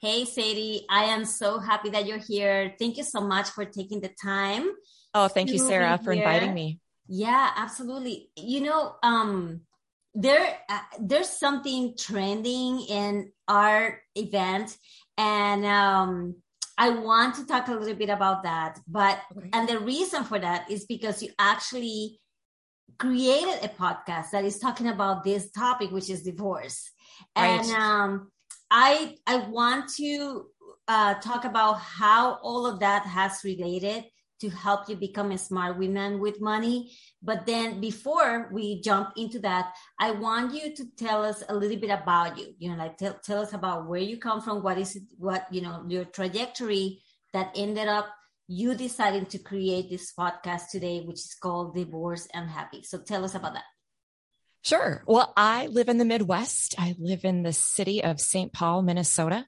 Hey, 0.00 0.24
Sadie, 0.26 0.86
I 0.88 1.04
am 1.04 1.24
so 1.24 1.58
happy 1.58 1.90
that 1.90 2.06
you're 2.06 2.22
here. 2.24 2.72
Thank 2.78 2.98
you 2.98 3.02
so 3.02 3.20
much 3.20 3.48
for 3.50 3.64
taking 3.64 4.00
the 4.00 4.10
time. 4.22 4.70
Oh, 5.12 5.26
thank 5.26 5.50
you, 5.50 5.58
Sarah, 5.58 5.98
for 6.02 6.12
inviting 6.12 6.54
me. 6.54 6.78
Yeah, 7.08 7.50
absolutely. 7.56 8.30
You 8.36 8.60
know, 8.60 8.94
um, 9.02 9.62
there 10.14 10.56
uh, 10.68 10.80
there's 11.00 11.28
something 11.28 11.94
trending 11.98 12.80
in 12.82 13.32
our 13.48 14.00
event, 14.14 14.76
and 15.16 15.66
um, 15.66 16.36
I 16.76 16.90
want 16.90 17.34
to 17.36 17.46
talk 17.46 17.66
a 17.66 17.72
little 17.72 17.96
bit 17.96 18.10
about 18.10 18.44
that. 18.44 18.78
But 18.86 19.20
okay. 19.36 19.50
and 19.52 19.68
the 19.68 19.80
reason 19.80 20.22
for 20.22 20.38
that 20.38 20.70
is 20.70 20.86
because 20.86 21.22
you 21.24 21.30
actually 21.40 22.20
created 22.98 23.64
a 23.64 23.68
podcast 23.68 24.30
that 24.30 24.44
is 24.44 24.60
talking 24.60 24.86
about 24.86 25.24
this 25.24 25.50
topic, 25.50 25.90
which 25.90 26.08
is 26.08 26.22
divorce, 26.22 26.88
right. 27.36 27.60
and 27.60 27.70
um, 27.72 28.30
I 28.70 29.16
I 29.26 29.38
want 29.48 29.88
to 29.96 30.46
uh, 30.86 31.14
talk 31.14 31.44
about 31.44 31.80
how 31.80 32.38
all 32.42 32.66
of 32.66 32.80
that 32.80 33.04
has 33.06 33.44
related 33.44 34.04
to 34.40 34.48
help 34.48 34.88
you 34.88 34.96
become 34.96 35.32
a 35.32 35.38
smart 35.38 35.78
woman 35.78 36.20
with 36.20 36.40
money. 36.40 36.92
But 37.22 37.44
then 37.44 37.80
before 37.80 38.48
we 38.52 38.80
jump 38.80 39.10
into 39.16 39.40
that, 39.40 39.74
I 39.98 40.12
want 40.12 40.54
you 40.54 40.74
to 40.76 40.84
tell 40.96 41.24
us 41.24 41.42
a 41.48 41.54
little 41.54 41.76
bit 41.76 41.90
about 41.90 42.38
you. 42.38 42.54
You 42.58 42.70
know, 42.70 42.76
like 42.76 42.98
tell, 42.98 43.18
tell 43.24 43.42
us 43.42 43.52
about 43.52 43.88
where 43.88 44.00
you 44.00 44.16
come 44.16 44.40
from, 44.40 44.62
what 44.62 44.78
is 44.78 44.96
it, 44.96 45.02
what, 45.18 45.46
you 45.50 45.60
know, 45.60 45.84
your 45.88 46.04
trajectory 46.04 47.02
that 47.32 47.50
ended 47.56 47.88
up 47.88 48.08
you 48.46 48.74
deciding 48.74 49.26
to 49.26 49.38
create 49.38 49.90
this 49.90 50.12
podcast 50.18 50.70
today, 50.70 51.00
which 51.00 51.18
is 51.18 51.34
called 51.34 51.74
Divorce 51.74 52.26
and 52.32 52.48
Happy. 52.48 52.82
So 52.82 52.98
tell 52.98 53.24
us 53.24 53.34
about 53.34 53.54
that. 53.54 53.64
Sure. 54.62 55.02
Well, 55.06 55.32
I 55.36 55.66
live 55.66 55.88
in 55.88 55.98
the 55.98 56.04
Midwest. 56.04 56.74
I 56.78 56.94
live 56.98 57.24
in 57.24 57.42
the 57.42 57.52
city 57.52 58.02
of 58.02 58.20
St. 58.20 58.52
Paul, 58.52 58.82
Minnesota. 58.82 59.46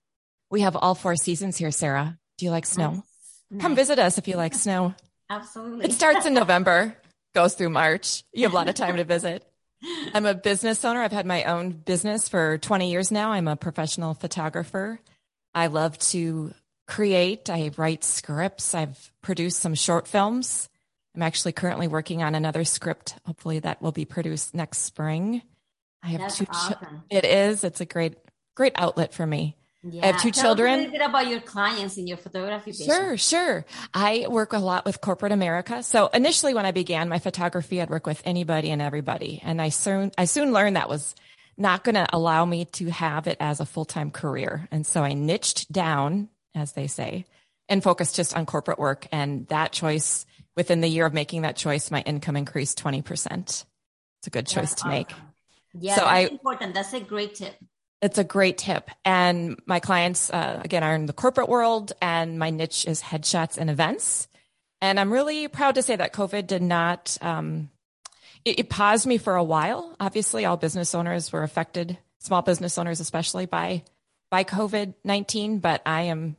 We 0.50 0.62
have 0.62 0.76
all 0.76 0.94
four 0.94 1.16
seasons 1.16 1.56
here, 1.56 1.70
Sarah. 1.70 2.18
Do 2.38 2.44
you 2.44 2.50
like 2.50 2.66
snow? 2.66 2.90
Nice. 2.90 3.02
Nice. 3.50 3.62
Come 3.62 3.74
visit 3.76 3.98
us 3.98 4.18
if 4.18 4.28
you 4.28 4.36
like 4.36 4.54
snow. 4.54 4.94
Absolutely. 5.28 5.86
It 5.86 5.92
starts 5.92 6.26
in 6.26 6.34
November, 6.34 6.96
goes 7.34 7.54
through 7.54 7.70
March. 7.70 8.24
You 8.32 8.44
have 8.44 8.52
a 8.52 8.56
lot 8.56 8.68
of 8.68 8.74
time 8.74 8.96
to 8.96 9.04
visit. 9.04 9.44
I'm 10.14 10.26
a 10.26 10.34
business 10.34 10.84
owner. 10.84 11.02
I've 11.02 11.12
had 11.12 11.26
my 11.26 11.44
own 11.44 11.70
business 11.70 12.28
for 12.28 12.58
20 12.58 12.90
years 12.90 13.10
now. 13.10 13.32
I'm 13.32 13.48
a 13.48 13.56
professional 13.56 14.14
photographer. 14.14 15.00
I 15.54 15.68
love 15.68 15.98
to 16.10 16.52
create. 16.86 17.48
I 17.48 17.70
write 17.76 18.04
scripts. 18.04 18.74
I've 18.74 19.10
produced 19.22 19.60
some 19.60 19.74
short 19.74 20.06
films. 20.06 20.68
I'm 21.20 21.26
actually 21.26 21.52
currently 21.52 21.86
working 21.86 22.22
on 22.22 22.34
another 22.34 22.64
script. 22.64 23.14
Hopefully 23.26 23.58
that 23.58 23.82
will 23.82 23.92
be 23.92 24.06
produced 24.06 24.54
next 24.54 24.78
spring. 24.78 25.42
I 26.02 26.08
have 26.08 26.20
That's 26.22 26.38
two. 26.38 26.46
Awesome. 26.48 27.02
it 27.10 27.26
is. 27.26 27.62
It's 27.62 27.82
a 27.82 27.84
great, 27.84 28.14
great 28.54 28.72
outlet 28.74 29.12
for 29.12 29.26
me. 29.26 29.54
Yeah. 29.82 30.02
I 30.02 30.06
have 30.12 30.22
two 30.22 30.30
Tell 30.30 30.44
children. 30.44 30.72
A 30.72 30.76
little 30.78 30.92
bit 30.92 31.02
about 31.02 31.26
your 31.26 31.40
clients 31.40 31.98
in 31.98 32.06
your 32.06 32.16
photography 32.16 32.70
business. 32.70 32.86
Sure, 32.86 33.16
sure. 33.18 33.66
I 33.92 34.28
work 34.30 34.54
a 34.54 34.58
lot 34.58 34.86
with 34.86 35.02
corporate 35.02 35.32
America. 35.32 35.82
So 35.82 36.06
initially, 36.06 36.54
when 36.54 36.64
I 36.64 36.70
began 36.70 37.10
my 37.10 37.18
photography, 37.18 37.82
I'd 37.82 37.90
work 37.90 38.06
with 38.06 38.22
anybody 38.24 38.70
and 38.70 38.80
everybody, 38.80 39.42
and 39.44 39.60
I 39.60 39.68
soon 39.68 40.12
I 40.16 40.24
soon 40.24 40.54
learned 40.54 40.76
that 40.76 40.88
was 40.88 41.14
not 41.58 41.84
going 41.84 41.96
to 41.96 42.06
allow 42.14 42.46
me 42.46 42.64
to 42.64 42.90
have 42.90 43.26
it 43.26 43.36
as 43.40 43.60
a 43.60 43.66
full 43.66 43.84
time 43.84 44.10
career, 44.10 44.66
and 44.70 44.86
so 44.86 45.02
I 45.02 45.12
niched 45.12 45.70
down, 45.70 46.30
as 46.54 46.72
they 46.72 46.86
say, 46.86 47.26
and 47.68 47.82
focused 47.82 48.16
just 48.16 48.34
on 48.34 48.46
corporate 48.46 48.78
work. 48.78 49.06
And 49.12 49.46
that 49.48 49.72
choice, 49.72 50.24
within 50.60 50.82
the 50.82 50.88
year 50.88 51.06
of 51.06 51.14
making 51.14 51.42
that 51.42 51.56
choice, 51.56 51.90
my 51.90 52.02
income 52.02 52.36
increased 52.36 52.76
twenty 52.76 53.00
percent. 53.00 53.64
It's 54.18 54.26
a 54.26 54.30
good 54.30 54.46
choice 54.46 54.70
that's 54.70 54.82
to 54.82 54.88
awesome. 54.88 54.98
make. 54.98 55.10
Yeah, 55.72 55.94
so 55.94 56.02
that's 56.02 56.12
I, 56.12 56.18
important. 56.32 56.74
That's 56.74 56.92
a 56.92 57.00
great 57.00 57.34
tip. 57.34 57.54
It's 58.02 58.18
a 58.18 58.24
great 58.24 58.58
tip. 58.58 58.90
And 59.02 59.58
my 59.64 59.80
clients, 59.80 60.28
uh, 60.28 60.60
again, 60.62 60.82
are 60.82 60.94
in 60.94 61.06
the 61.06 61.14
corporate 61.14 61.48
world 61.48 61.92
and 62.02 62.38
my 62.38 62.50
niche 62.50 62.84
is 62.86 63.00
headshots 63.00 63.56
and 63.56 63.70
events. 63.70 64.28
And 64.82 65.00
I'm 65.00 65.12
really 65.12 65.48
proud 65.48 65.76
to 65.76 65.82
say 65.82 65.96
that 65.96 66.12
COVID 66.12 66.46
did 66.46 66.62
not, 66.62 67.16
um, 67.22 67.70
it, 68.44 68.60
it 68.60 68.68
paused 68.68 69.06
me 69.06 69.16
for 69.16 69.36
a 69.36 69.44
while. 69.44 69.96
Obviously, 69.98 70.44
all 70.44 70.56
business 70.56 70.94
owners 70.94 71.32
were 71.32 71.42
affected, 71.42 71.96
small 72.18 72.42
business 72.42 72.76
owners, 72.76 73.00
especially 73.00 73.46
by, 73.46 73.82
by 74.30 74.44
COVID-19, 74.44 75.60
but 75.60 75.82
I 75.84 76.02
am, 76.12 76.36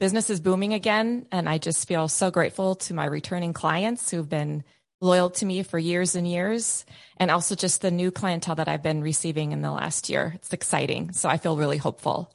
business 0.00 0.30
is 0.30 0.40
booming 0.40 0.74
again. 0.74 1.26
And 1.30 1.48
I 1.48 1.58
just 1.58 1.86
feel 1.86 2.08
so 2.08 2.32
grateful 2.32 2.74
to 2.76 2.94
my 2.94 3.04
returning 3.04 3.52
clients 3.52 4.10
who've 4.10 4.28
been 4.28 4.64
loyal 5.00 5.30
to 5.30 5.46
me 5.46 5.62
for 5.62 5.78
years 5.78 6.16
and 6.16 6.26
years. 6.26 6.84
And 7.18 7.30
also 7.30 7.54
just 7.54 7.82
the 7.82 7.92
new 7.92 8.10
clientele 8.10 8.56
that 8.56 8.68
I've 8.68 8.82
been 8.82 9.02
receiving 9.02 9.52
in 9.52 9.62
the 9.62 9.70
last 9.70 10.08
year. 10.08 10.32
It's 10.34 10.52
exciting. 10.52 11.12
So 11.12 11.28
I 11.28 11.36
feel 11.36 11.56
really 11.56 11.78
hopeful. 11.78 12.34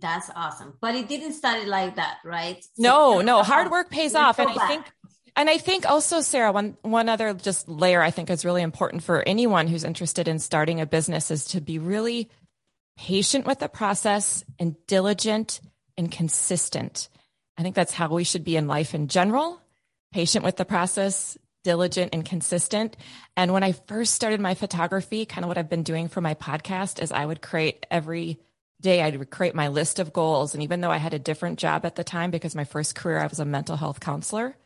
That's 0.00 0.28
awesome. 0.34 0.74
But 0.80 0.96
it 0.96 1.08
didn't 1.08 1.34
start 1.34 1.68
like 1.68 1.96
that, 1.96 2.18
right? 2.24 2.64
So 2.64 2.70
no, 2.78 3.20
no. 3.20 3.42
Hard 3.44 3.70
work 3.70 3.90
pays 3.90 4.16
off. 4.16 4.40
And 4.40 4.50
I 4.50 4.66
think 4.66 4.86
and 5.36 5.50
I 5.50 5.58
think 5.58 5.88
also, 5.88 6.20
Sarah, 6.20 6.52
one, 6.52 6.76
one 6.82 7.08
other 7.08 7.34
just 7.34 7.68
layer 7.68 8.00
I 8.00 8.10
think 8.10 8.30
is 8.30 8.44
really 8.44 8.62
important 8.62 9.02
for 9.02 9.26
anyone 9.26 9.66
who's 9.66 9.84
interested 9.84 10.28
in 10.28 10.38
starting 10.38 10.80
a 10.80 10.86
business 10.86 11.30
is 11.30 11.46
to 11.46 11.60
be 11.60 11.78
really 11.78 12.30
patient 12.96 13.44
with 13.44 13.58
the 13.58 13.68
process 13.68 14.44
and 14.60 14.76
diligent 14.86 15.60
and 15.96 16.10
consistent. 16.10 17.08
I 17.56 17.62
think 17.62 17.74
that's 17.74 17.92
how 17.94 18.08
we 18.08 18.24
should 18.24 18.44
be 18.44 18.56
in 18.56 18.66
life 18.66 18.94
in 18.94 19.08
general. 19.08 19.60
Patient 20.12 20.44
with 20.44 20.56
the 20.56 20.64
process, 20.64 21.36
diligent 21.64 22.14
and 22.14 22.24
consistent. 22.24 22.96
And 23.36 23.52
when 23.52 23.62
I 23.62 23.72
first 23.72 24.14
started 24.14 24.40
my 24.40 24.54
photography, 24.54 25.26
kind 25.26 25.44
of 25.44 25.48
what 25.48 25.58
I've 25.58 25.70
been 25.70 25.82
doing 25.82 26.08
for 26.08 26.20
my 26.20 26.34
podcast 26.34 27.02
is 27.02 27.10
I 27.10 27.24
would 27.26 27.42
create 27.42 27.86
every 27.90 28.38
day, 28.80 29.00
I 29.02 29.10
would 29.10 29.30
create 29.30 29.54
my 29.54 29.68
list 29.68 29.98
of 29.98 30.12
goals. 30.12 30.54
And 30.54 30.62
even 30.62 30.80
though 30.80 30.90
I 30.90 30.98
had 30.98 31.14
a 31.14 31.18
different 31.18 31.58
job 31.58 31.84
at 31.86 31.96
the 31.96 32.04
time, 32.04 32.30
because 32.30 32.54
my 32.54 32.64
first 32.64 32.94
career, 32.94 33.18
I 33.18 33.26
was 33.26 33.40
a 33.40 33.44
mental 33.44 33.76
health 33.76 33.98
counselor. 33.98 34.56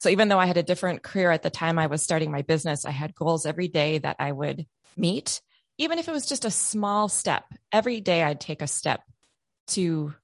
So 0.00 0.08
even 0.10 0.28
though 0.28 0.38
I 0.38 0.46
had 0.46 0.56
a 0.56 0.62
different 0.62 1.02
career 1.02 1.32
at 1.32 1.42
the 1.42 1.50
time 1.50 1.78
I 1.78 1.88
was 1.88 2.02
starting 2.02 2.30
my 2.30 2.42
business, 2.42 2.84
I 2.84 2.92
had 2.92 3.16
goals 3.16 3.46
every 3.46 3.68
day 3.68 3.98
that 3.98 4.16
I 4.20 4.30
would 4.30 4.66
meet, 4.96 5.40
even 5.76 5.98
if 5.98 6.08
it 6.08 6.12
was 6.12 6.26
just 6.26 6.44
a 6.44 6.50
small 6.50 7.08
step. 7.08 7.44
Every 7.72 8.00
day 8.00 8.22
I'd 8.22 8.40
take 8.40 8.62
a 8.62 8.68
step 8.68 9.00
to 9.68 10.14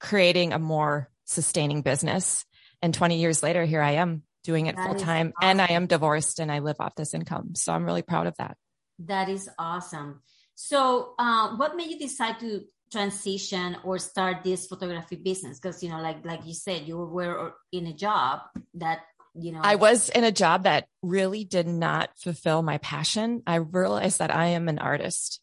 creating 0.00 0.52
a 0.52 0.58
more 0.58 1.10
sustaining 1.24 1.82
business. 1.82 2.44
And 2.82 2.94
20 2.94 3.18
years 3.18 3.42
later, 3.42 3.64
here 3.64 3.82
I 3.82 3.92
am 3.92 4.22
doing 4.44 4.66
it 4.66 4.76
full 4.76 4.94
time. 4.94 5.32
Awesome. 5.36 5.50
And 5.50 5.62
I 5.62 5.72
am 5.72 5.86
divorced 5.86 6.38
and 6.38 6.50
I 6.50 6.60
live 6.60 6.76
off 6.80 6.94
this 6.94 7.14
income. 7.14 7.54
So 7.54 7.72
I'm 7.72 7.84
really 7.84 8.02
proud 8.02 8.26
of 8.26 8.36
that. 8.38 8.56
That 9.00 9.28
is 9.28 9.48
awesome. 9.58 10.22
So, 10.54 11.14
uh, 11.18 11.54
what 11.56 11.76
made 11.76 11.90
you 11.90 11.98
decide 11.98 12.40
to 12.40 12.64
transition 12.90 13.76
or 13.84 13.98
start 13.98 14.42
this 14.42 14.66
photography 14.66 15.16
business? 15.16 15.60
Because 15.60 15.82
you 15.82 15.88
know, 15.88 16.00
like 16.00 16.24
like 16.24 16.44
you 16.46 16.54
said, 16.54 16.88
you 16.88 16.98
were 16.98 17.54
in 17.70 17.86
a 17.86 17.92
job 17.92 18.40
that 18.74 19.02
you 19.34 19.52
know. 19.52 19.60
I 19.62 19.76
was 19.76 20.08
in 20.08 20.24
a 20.24 20.32
job 20.32 20.64
that 20.64 20.88
really 21.00 21.44
did 21.44 21.68
not 21.68 22.10
fulfill 22.16 22.62
my 22.62 22.78
passion. 22.78 23.42
I 23.46 23.56
realized 23.56 24.18
that 24.18 24.34
I 24.34 24.46
am 24.58 24.68
an 24.68 24.80
artist, 24.80 25.40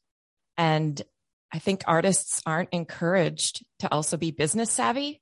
and 0.58 1.02
I 1.53 1.59
think 1.59 1.83
artists 1.88 2.41
aren't 2.45 2.69
encouraged 2.72 3.63
to 3.79 3.91
also 3.91 4.17
be 4.17 4.31
business 4.31 4.72
savvy. 4.72 5.22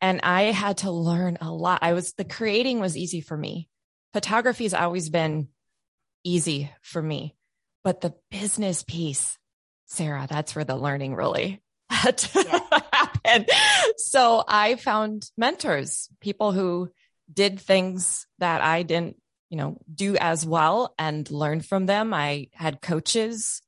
And 0.00 0.20
I 0.22 0.44
had 0.44 0.78
to 0.78 0.90
learn 0.90 1.38
a 1.40 1.50
lot. 1.50 1.80
I 1.82 1.92
was, 1.92 2.12
the 2.12 2.24
creating 2.24 2.80
was 2.80 2.96
easy 2.96 3.20
for 3.20 3.36
me. 3.36 3.68
Photography 4.12 4.64
has 4.64 4.74
always 4.74 5.08
been 5.08 5.48
easy 6.24 6.70
for 6.82 7.00
me, 7.00 7.34
but 7.82 8.00
the 8.00 8.14
business 8.30 8.82
piece, 8.82 9.38
Sarah, 9.86 10.26
that's 10.28 10.54
where 10.54 10.64
the 10.64 10.76
learning 10.76 11.14
really 11.14 11.62
had 11.90 12.18
to 12.18 12.42
yeah. 12.42 12.80
happen. 12.92 13.46
So 13.96 14.44
I 14.46 14.76
found 14.76 15.30
mentors, 15.36 16.08
people 16.20 16.52
who 16.52 16.90
did 17.32 17.60
things 17.60 18.26
that 18.38 18.60
I 18.62 18.82
didn't, 18.82 19.16
you 19.50 19.56
know, 19.56 19.78
do 19.92 20.16
as 20.16 20.46
well 20.46 20.94
and 20.98 21.30
learned 21.30 21.64
from 21.64 21.86
them. 21.86 22.12
I 22.12 22.48
had 22.52 22.80
coaches, 22.80 23.62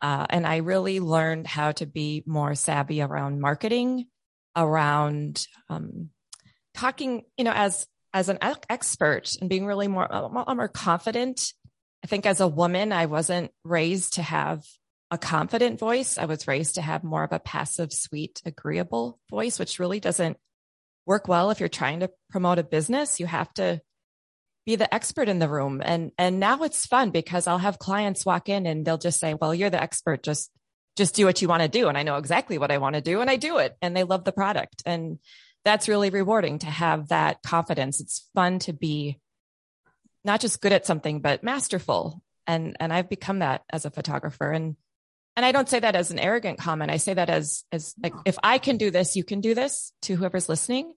uh, 0.00 0.26
and 0.30 0.46
I 0.46 0.58
really 0.58 1.00
learned 1.00 1.46
how 1.46 1.72
to 1.72 1.86
be 1.86 2.22
more 2.26 2.54
savvy 2.54 3.02
around 3.02 3.40
marketing 3.40 4.06
around 4.58 5.46
um, 5.70 6.10
talking, 6.74 7.22
you 7.36 7.44
know, 7.44 7.52
as 7.54 7.86
as 8.12 8.28
an 8.28 8.38
expert 8.68 9.30
and 9.40 9.48
being 9.48 9.66
really 9.66 9.88
more 9.88 10.08
more 10.30 10.68
confident. 10.68 11.52
I 12.04 12.06
think 12.06 12.26
as 12.26 12.40
a 12.40 12.48
woman, 12.48 12.92
I 12.92 13.06
wasn't 13.06 13.50
raised 13.64 14.14
to 14.14 14.22
have 14.22 14.64
a 15.10 15.18
confident 15.18 15.78
voice. 15.78 16.18
I 16.18 16.26
was 16.26 16.46
raised 16.46 16.76
to 16.76 16.82
have 16.82 17.02
more 17.02 17.24
of 17.24 17.32
a 17.32 17.40
passive, 17.40 17.92
sweet, 17.92 18.40
agreeable 18.44 19.18
voice, 19.30 19.58
which 19.58 19.78
really 19.78 20.00
doesn't 20.00 20.36
work 21.06 21.28
well 21.28 21.50
if 21.50 21.60
you're 21.60 21.68
trying 21.68 22.00
to 22.00 22.10
promote 22.30 22.58
a 22.58 22.62
business. 22.64 23.18
You 23.18 23.26
have 23.26 23.52
to 23.54 23.80
be 24.68 24.76
the 24.76 24.94
expert 24.94 25.28
in 25.28 25.38
the 25.38 25.48
room. 25.48 25.80
And 25.84 26.12
and 26.18 26.38
now 26.38 26.62
it's 26.62 26.86
fun 26.86 27.10
because 27.10 27.46
I'll 27.46 27.58
have 27.58 27.78
clients 27.78 28.26
walk 28.26 28.48
in 28.48 28.66
and 28.66 28.84
they'll 28.84 28.98
just 28.98 29.18
say, 29.18 29.34
"Well, 29.34 29.54
you're 29.54 29.70
the 29.70 29.82
expert. 29.82 30.22
Just 30.22 30.50
just 30.98 31.14
do 31.14 31.24
what 31.24 31.40
you 31.40 31.48
want 31.48 31.62
to 31.62 31.68
do. 31.68 31.88
And 31.88 31.96
I 31.96 32.02
know 32.02 32.16
exactly 32.16 32.58
what 32.58 32.72
I 32.72 32.78
want 32.78 32.96
to 32.96 33.00
do 33.00 33.20
and 33.20 33.30
I 33.30 33.36
do 33.36 33.58
it 33.58 33.76
and 33.80 33.96
they 33.96 34.02
love 34.02 34.24
the 34.24 34.32
product. 34.32 34.82
And 34.84 35.20
that's 35.64 35.88
really 35.88 36.10
rewarding 36.10 36.58
to 36.58 36.66
have 36.66 37.08
that 37.08 37.40
confidence. 37.42 38.00
It's 38.00 38.28
fun 38.34 38.58
to 38.60 38.72
be 38.72 39.20
not 40.24 40.40
just 40.40 40.60
good 40.60 40.72
at 40.72 40.86
something, 40.86 41.20
but 41.20 41.44
masterful. 41.44 42.20
And, 42.48 42.76
and 42.80 42.92
I've 42.92 43.08
become 43.08 43.38
that 43.38 43.62
as 43.70 43.84
a 43.84 43.92
photographer. 43.92 44.50
And, 44.50 44.74
and 45.36 45.46
I 45.46 45.52
don't 45.52 45.68
say 45.68 45.78
that 45.78 45.94
as 45.94 46.10
an 46.10 46.18
arrogant 46.18 46.58
comment. 46.58 46.90
I 46.90 46.96
say 46.96 47.14
that 47.14 47.30
as, 47.30 47.62
as 47.70 47.94
like, 48.02 48.14
if 48.24 48.36
I 48.42 48.58
can 48.58 48.76
do 48.76 48.90
this, 48.90 49.14
you 49.14 49.22
can 49.22 49.40
do 49.40 49.54
this 49.54 49.92
to 50.02 50.16
whoever's 50.16 50.48
listening. 50.48 50.92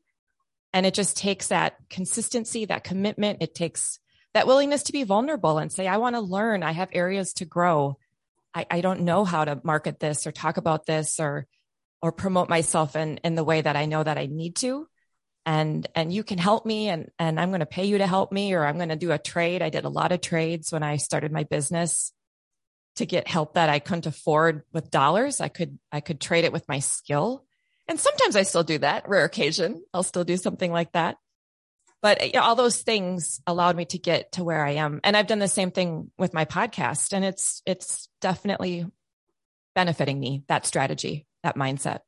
And 0.74 0.86
it 0.86 0.94
just 0.94 1.18
takes 1.18 1.50
that 1.50 1.76
consistency, 1.90 2.66
that 2.66 2.84
commitment. 2.84 3.40
It 3.42 3.54
takes 3.54 4.00
that 4.34 4.48
willingness 4.48 4.84
to 4.84 4.94
be 4.94 5.04
vulnerable 5.04 5.58
and 5.58 5.72
say, 5.72 5.88
I 5.88 5.98
want 5.98 6.16
to 6.16 6.22
learn. 6.22 6.64
I 6.64 6.72
have 6.72 6.90
areas 6.94 7.34
to 7.34 7.46
grow. 7.46 7.98
I, 8.54 8.66
I 8.70 8.82
don't 8.82 9.02
know 9.02 9.26
how 9.26 9.44
to 9.46 9.60
market 9.64 10.00
this 10.00 10.26
or 10.26 10.32
talk 10.32 10.58
about 10.58 10.86
this 10.86 11.20
or, 11.20 11.48
or 12.02 12.12
promote 12.12 12.50
myself 12.50 12.96
in, 12.96 13.18
in 13.18 13.36
the 13.36 13.44
way 13.44 13.62
that 13.62 13.76
I 13.76 13.86
know 13.86 14.04
that 14.04 14.18
I 14.18 14.28
need 14.28 14.56
to. 14.58 14.88
And, 15.46 15.88
and 15.96 16.14
you 16.14 16.24
can 16.24 16.38
help 16.38 16.66
me 16.66 16.90
and, 16.90 17.10
and 17.18 17.40
I'm 17.40 17.50
going 17.50 17.62
to 17.62 17.66
pay 17.66 17.86
you 17.86 17.98
to 17.98 18.08
help 18.08 18.32
me, 18.32 18.54
or 18.54 18.64
I'm 18.64 18.78
going 18.78 18.90
to 18.90 18.96
do 18.96 19.12
a 19.12 19.18
trade. 19.18 19.62
I 19.62 19.70
did 19.70 19.86
a 19.86 19.90
lot 19.90 20.12
of 20.12 20.22
trades 20.22 20.72
when 20.72 20.84
I 20.84 20.98
started 20.98 21.32
my 21.32 21.44
business 21.44 22.14
to 22.98 23.06
get 23.06 23.28
help 23.28 23.56
that 23.56 23.70
I 23.70 23.80
couldn't 23.80 24.06
afford 24.06 24.64
with 24.72 24.92
dollars. 24.92 25.42
I 25.42 25.48
could, 25.48 25.80
I 25.92 26.00
could 26.00 26.22
trade 26.22 26.46
it 26.46 26.54
with 26.54 26.68
my 26.70 26.80
skill. 26.80 27.46
And 27.92 28.00
sometimes 28.00 28.38
I 28.38 28.44
still 28.44 28.64
do 28.64 28.78
that, 28.78 29.10
rare 29.10 29.26
occasion. 29.26 29.84
I'll 29.94 30.02
still 30.02 30.24
do 30.24 30.38
something 30.38 30.72
like 30.72 30.94
that. 30.94 31.18
But 32.02 32.26
you 32.26 32.40
know, 32.40 32.42
all 32.44 32.56
those 32.56 32.82
things 32.82 33.42
allowed 33.46 33.76
me 33.76 33.84
to 33.84 33.98
get 33.98 34.32
to 34.34 34.46
where 34.46 34.66
I 34.66 34.76
am. 34.76 35.02
And 35.04 35.18
I've 35.18 35.28
done 35.28 35.40
the 35.40 35.50
same 35.50 35.72
thing 35.72 36.10
with 36.18 36.34
my 36.34 36.46
podcast 36.46 37.12
and 37.12 37.26
it's, 37.26 37.62
it's 37.66 38.08
definitely 38.22 38.86
benefiting 39.76 40.22
me, 40.22 40.46
that 40.48 40.66
strategy, 40.66 41.28
that 41.44 41.58
mindset. 41.58 42.00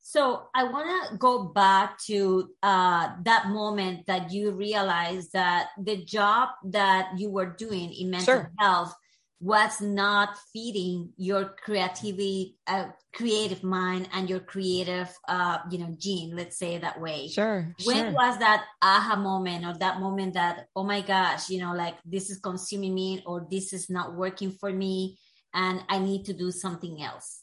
So 0.00 0.48
I 0.54 0.64
want 0.64 1.10
to 1.10 1.18
go 1.18 1.44
back 1.44 1.98
to 2.06 2.48
uh, 2.62 3.10
that 3.24 3.48
moment 3.48 4.06
that 4.06 4.32
you 4.32 4.52
realized 4.52 5.34
that 5.34 5.68
the 5.78 6.02
job 6.02 6.48
that 6.70 7.18
you 7.18 7.28
were 7.28 7.44
doing 7.44 7.92
in 7.92 8.08
mental 8.08 8.36
sure. 8.36 8.52
health 8.58 8.94
was 9.40 9.80
not 9.80 10.36
feeding 10.52 11.10
your 11.16 11.54
creativity 11.62 12.56
uh, 12.66 12.86
creative 13.14 13.62
mind 13.62 14.08
and 14.12 14.30
your 14.30 14.40
creative 14.40 15.12
uh 15.28 15.58
you 15.70 15.78
know 15.78 15.94
gene 15.98 16.34
let's 16.36 16.56
say 16.56 16.78
that 16.78 17.00
way. 17.00 17.28
Sure 17.28 17.74
when 17.84 17.96
sure. 17.96 18.12
was 18.12 18.38
that 18.38 18.64
aha 18.80 19.16
moment 19.16 19.64
or 19.64 19.74
that 19.78 20.00
moment 20.00 20.34
that 20.34 20.66
oh 20.76 20.84
my 20.84 21.00
gosh 21.00 21.50
you 21.50 21.60
know 21.60 21.74
like 21.74 21.94
this 22.04 22.30
is 22.30 22.38
consuming 22.38 22.94
me 22.94 23.22
or 23.26 23.46
this 23.50 23.72
is 23.72 23.90
not 23.90 24.14
working 24.14 24.50
for 24.50 24.72
me 24.72 25.18
and 25.52 25.82
i 25.88 25.98
need 25.98 26.24
to 26.24 26.32
do 26.32 26.50
something 26.50 27.02
else? 27.02 27.42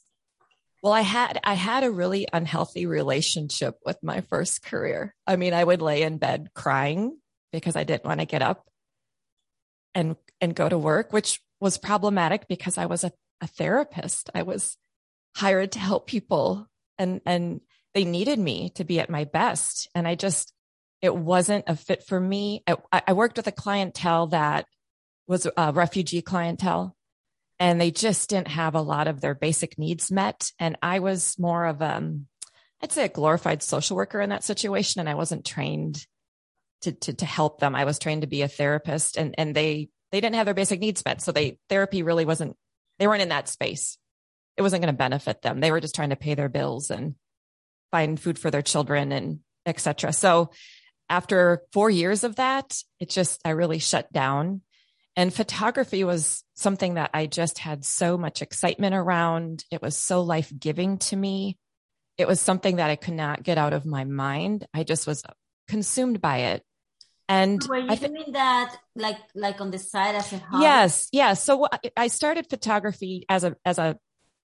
Well 0.81 0.94
i 0.94 1.01
had 1.01 1.39
i 1.44 1.53
had 1.53 1.83
a 1.83 1.91
really 1.91 2.27
unhealthy 2.31 2.85
relationship 2.85 3.77
with 3.85 4.01
my 4.01 4.21
first 4.21 4.63
career. 4.63 5.13
I 5.27 5.35
mean 5.35 5.53
i 5.53 5.63
would 5.63 5.81
lay 5.81 6.03
in 6.03 6.17
bed 6.17 6.49
crying 6.55 7.17
because 7.51 7.75
i 7.75 7.83
didn't 7.83 8.05
want 8.05 8.21
to 8.21 8.25
get 8.25 8.41
up 8.41 8.65
and 9.94 10.15
and 10.39 10.55
go 10.55 10.67
to 10.67 10.77
work 10.77 11.11
which 11.11 11.41
was 11.61 11.77
problematic 11.77 12.47
because 12.49 12.77
I 12.77 12.87
was 12.87 13.05
a, 13.05 13.11
a 13.39 13.47
therapist. 13.47 14.29
I 14.35 14.41
was 14.41 14.77
hired 15.35 15.73
to 15.73 15.79
help 15.79 16.07
people 16.07 16.67
and, 16.97 17.21
and 17.25 17.61
they 17.93 18.03
needed 18.03 18.39
me 18.39 18.71
to 18.71 18.83
be 18.83 18.99
at 18.99 19.09
my 19.09 19.23
best. 19.25 19.87
And 19.95 20.07
I 20.07 20.15
just, 20.15 20.53
it 21.01 21.15
wasn't 21.15 21.65
a 21.67 21.75
fit 21.75 22.03
for 22.03 22.19
me. 22.19 22.63
I, 22.67 23.01
I 23.07 23.13
worked 23.13 23.37
with 23.37 23.47
a 23.47 23.51
clientele 23.51 24.27
that 24.27 24.65
was 25.27 25.47
a 25.55 25.71
refugee 25.71 26.21
clientele 26.21 26.95
and 27.59 27.79
they 27.79 27.91
just 27.91 28.29
didn't 28.29 28.49
have 28.49 28.75
a 28.75 28.81
lot 28.81 29.07
of 29.07 29.21
their 29.21 29.35
basic 29.35 29.77
needs 29.77 30.11
met. 30.11 30.51
And 30.59 30.77
I 30.81 30.99
was 30.99 31.37
more 31.37 31.67
of, 31.67 31.81
um, 31.81 32.25
I'd 32.81 32.91
say 32.91 33.05
a 33.05 33.09
glorified 33.09 33.61
social 33.61 33.95
worker 33.95 34.19
in 34.19 34.31
that 34.31 34.43
situation. 34.43 34.99
And 34.99 35.07
I 35.07 35.13
wasn't 35.13 35.45
trained 35.45 36.05
to, 36.81 36.91
to, 36.91 37.13
to 37.13 37.25
help 37.25 37.59
them. 37.59 37.75
I 37.75 37.85
was 37.85 37.99
trained 37.99 38.21
to 38.21 38.27
be 38.27 38.41
a 38.41 38.47
therapist 38.47 39.15
and, 39.15 39.35
and 39.37 39.55
they 39.55 39.89
they 40.11 40.21
didn't 40.21 40.35
have 40.35 40.45
their 40.45 40.53
basic 40.53 40.79
needs 40.79 41.03
met. 41.05 41.21
So 41.21 41.31
they 41.31 41.57
therapy 41.69 42.03
really 42.03 42.25
wasn't, 42.25 42.55
they 42.99 43.07
weren't 43.07 43.21
in 43.21 43.29
that 43.29 43.47
space. 43.47 43.97
It 44.57 44.61
wasn't 44.61 44.83
going 44.83 44.93
to 44.93 44.97
benefit 44.97 45.41
them. 45.41 45.59
They 45.59 45.71
were 45.71 45.79
just 45.79 45.95
trying 45.95 46.09
to 46.09 46.15
pay 46.15 46.35
their 46.35 46.49
bills 46.49 46.91
and 46.91 47.15
find 47.91 48.19
food 48.19 48.37
for 48.37 48.51
their 48.51 48.61
children 48.61 49.11
and 49.11 49.39
etc. 49.65 50.13
So 50.13 50.51
after 51.09 51.63
four 51.73 51.89
years 51.89 52.23
of 52.23 52.37
that, 52.37 52.81
it 52.99 53.09
just, 53.09 53.41
I 53.45 53.51
really 53.51 53.79
shut 53.79 54.11
down. 54.11 54.61
And 55.15 55.33
photography 55.33 56.03
was 56.03 56.43
something 56.55 56.93
that 56.93 57.11
I 57.13 57.25
just 57.25 57.59
had 57.59 57.83
so 57.83 58.17
much 58.17 58.41
excitement 58.41 58.95
around. 58.95 59.65
It 59.69 59.81
was 59.81 59.97
so 59.97 60.21
life 60.21 60.51
giving 60.57 60.99
to 60.99 61.15
me. 61.15 61.57
It 62.17 62.27
was 62.27 62.39
something 62.39 62.77
that 62.77 62.89
I 62.89 62.95
could 62.95 63.13
not 63.15 63.43
get 63.43 63.57
out 63.57 63.73
of 63.73 63.85
my 63.85 64.05
mind. 64.05 64.65
I 64.73 64.83
just 64.83 65.05
was 65.05 65.23
consumed 65.67 66.21
by 66.21 66.37
it. 66.37 66.63
And 67.31 67.66
were 67.66 67.78
you 67.78 67.95
th- 67.95 68.01
doing 68.01 68.33
that 68.33 68.75
like 68.95 69.18
like 69.33 69.62
on 69.62 69.72
the 69.72 69.80
side 69.80 70.16
as 70.16 70.33
a 70.33 70.38
hobby? 70.38 70.63
Yes, 70.63 71.07
yes. 71.13 71.42
So 71.42 71.63
uh, 71.63 71.78
I 71.95 72.07
started 72.07 72.50
photography 72.50 73.25
as 73.30 73.45
a 73.45 73.56
as 73.63 73.80
a 73.80 73.98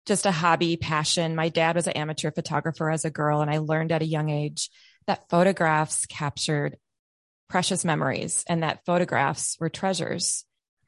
just 0.07 0.25
a 0.25 0.31
hobby 0.31 0.75
passion. 0.75 1.35
My 1.35 1.49
dad 1.49 1.75
was 1.75 1.85
an 1.85 1.93
amateur 1.93 2.31
photographer 2.31 2.89
as 2.89 3.05
a 3.05 3.11
girl, 3.11 3.41
and 3.41 3.51
I 3.51 3.59
learned 3.59 3.91
at 3.91 4.01
a 4.01 4.05
young 4.05 4.29
age 4.29 4.71
that 5.05 5.29
photographs 5.29 6.07
captured 6.07 6.77
precious 7.47 7.85
memories 7.85 8.43
and 8.49 8.63
that 8.63 8.83
photographs 8.85 9.55
were 9.59 9.69
treasures. 9.69 10.43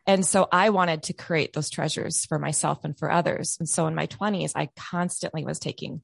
And 0.07 0.25
so 0.25 0.47
I 0.51 0.69
wanted 0.71 1.03
to 1.03 1.13
create 1.13 1.53
those 1.53 1.69
treasures 1.69 2.25
for 2.25 2.39
myself 2.39 2.83
and 2.83 2.97
for 2.97 3.11
others. 3.11 3.57
And 3.59 3.69
so 3.69 3.85
in 3.85 3.93
my 3.93 4.07
20s, 4.07 4.53
I 4.55 4.69
constantly 4.75 5.45
was 5.45 5.59
taking 5.59 6.01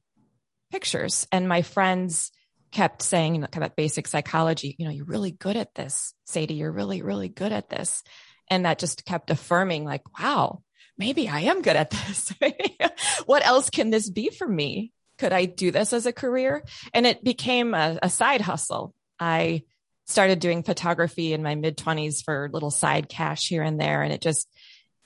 pictures 0.70 1.26
and 1.32 1.48
my 1.48 1.62
friends 1.62 2.30
kept 2.72 3.02
saying 3.02 3.34
kind 3.34 3.44
of 3.44 3.60
that 3.60 3.76
basic 3.76 4.08
psychology, 4.08 4.74
you 4.78 4.86
know, 4.86 4.90
you're 4.90 5.04
really 5.04 5.30
good 5.30 5.56
at 5.56 5.74
this, 5.74 6.14
Sadie, 6.24 6.54
you're 6.54 6.72
really, 6.72 7.02
really 7.02 7.28
good 7.28 7.52
at 7.52 7.68
this. 7.68 8.02
And 8.50 8.64
that 8.64 8.78
just 8.78 9.04
kept 9.04 9.30
affirming 9.30 9.84
like, 9.84 10.02
wow, 10.18 10.62
maybe 10.98 11.28
I 11.28 11.40
am 11.40 11.62
good 11.62 11.76
at 11.76 11.90
this. 11.90 12.32
what 13.26 13.46
else 13.46 13.70
can 13.70 13.90
this 13.90 14.10
be 14.10 14.30
for 14.30 14.48
me? 14.48 14.92
Could 15.18 15.32
I 15.32 15.44
do 15.44 15.70
this 15.70 15.92
as 15.92 16.06
a 16.06 16.12
career? 16.12 16.64
And 16.92 17.06
it 17.06 17.22
became 17.22 17.74
a, 17.74 17.98
a 18.02 18.10
side 18.10 18.40
hustle. 18.40 18.94
I 19.20 19.62
started 20.06 20.40
doing 20.40 20.62
photography 20.62 21.32
in 21.32 21.42
my 21.42 21.54
mid 21.54 21.76
twenties 21.76 22.22
for 22.22 22.50
little 22.52 22.70
side 22.70 23.08
cash 23.08 23.48
here 23.48 23.62
and 23.62 23.80
there. 23.80 24.02
And 24.02 24.12
it 24.12 24.20
just, 24.20 24.48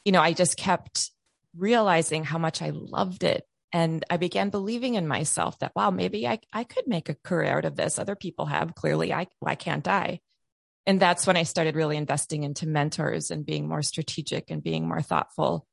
you 0.04 0.12
know, 0.12 0.22
I 0.22 0.32
just 0.32 0.56
kept 0.56 1.10
realizing 1.56 2.24
how 2.24 2.38
much 2.38 2.62
I 2.62 2.70
loved 2.70 3.24
it 3.24 3.44
and 3.76 4.02
I 4.08 4.16
began 4.16 4.48
believing 4.48 4.94
in 4.94 5.06
myself 5.06 5.58
that, 5.58 5.76
wow, 5.76 5.90
maybe 5.90 6.26
I, 6.26 6.38
I 6.50 6.64
could 6.64 6.86
make 6.86 7.10
a 7.10 7.14
career 7.14 7.58
out 7.58 7.66
of 7.66 7.76
this. 7.76 7.98
Other 7.98 8.16
people 8.16 8.46
have 8.46 8.74
clearly. 8.74 9.12
I, 9.12 9.26
why 9.38 9.54
can't 9.54 9.86
I? 9.86 10.20
And 10.86 10.98
that's 10.98 11.26
when 11.26 11.36
I 11.36 11.42
started 11.42 11.76
really 11.76 11.98
investing 11.98 12.44
into 12.44 12.66
mentors 12.66 13.30
and 13.30 13.44
being 13.44 13.68
more 13.68 13.82
strategic 13.82 14.50
and 14.50 14.62
being 14.62 14.88
more 14.88 15.02
thoughtful. 15.02 15.66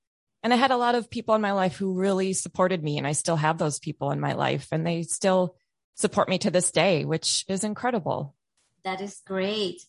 And 0.43 0.53
I 0.53 0.57
had 0.57 0.71
a 0.71 0.75
lot 0.75 0.95
of 0.95 1.09
people 1.09 1.33
in 1.35 1.39
my 1.39 1.53
life 1.53 1.77
who 1.77 1.93
really 1.93 2.33
supported 2.33 2.83
me. 2.83 2.97
And 2.97 3.07
I 3.07 3.13
still 3.13 3.37
have 3.37 3.57
those 3.57 3.79
people 3.79 4.11
in 4.11 4.19
my 4.19 4.33
life 4.33 4.67
and 4.73 4.85
they 4.85 5.03
still 5.03 5.55
support 5.95 6.27
me 6.27 6.39
to 6.39 6.51
this 6.51 6.71
day, 6.71 7.05
which 7.05 7.45
is 7.47 7.63
incredible. 7.63 8.35
That 8.83 8.99
is 8.99 9.21
great 9.25 9.81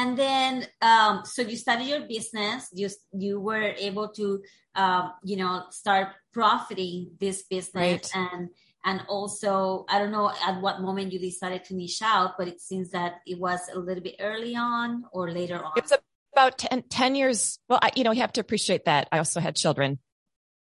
and 0.00 0.16
then 0.16 0.66
um, 0.80 1.22
so 1.24 1.42
you 1.42 1.56
started 1.56 1.86
your 1.86 2.02
business 2.08 2.68
you 2.72 2.88
you 3.12 3.40
were 3.40 3.74
able 3.78 4.08
to 4.08 4.42
um, 4.74 5.12
you 5.22 5.36
know 5.36 5.64
start 5.70 6.08
profiting 6.32 7.10
this 7.18 7.42
business. 7.42 7.74
Right. 7.74 8.10
and 8.14 8.48
and 8.84 9.02
also 9.08 9.84
i 9.90 9.98
don't 9.98 10.10
know 10.10 10.30
at 10.30 10.60
what 10.62 10.80
moment 10.80 11.12
you 11.12 11.18
decided 11.18 11.64
to 11.64 11.74
niche 11.74 12.00
out 12.02 12.38
but 12.38 12.48
it 12.48 12.60
seems 12.60 12.90
that 12.90 13.20
it 13.26 13.38
was 13.38 13.60
a 13.74 13.78
little 13.78 14.02
bit 14.02 14.16
early 14.20 14.56
on 14.56 15.04
or 15.12 15.30
later 15.30 15.62
on. 15.62 15.72
It's 15.76 15.92
about 16.32 16.56
10, 16.56 16.84
10 16.88 17.14
years. 17.14 17.58
Well 17.68 17.78
I, 17.82 17.90
you 17.94 18.04
know 18.04 18.12
you 18.12 18.22
have 18.22 18.32
to 18.34 18.40
appreciate 18.40 18.86
that 18.86 19.08
i 19.12 19.18
also 19.18 19.40
had 19.40 19.54
children 19.54 19.98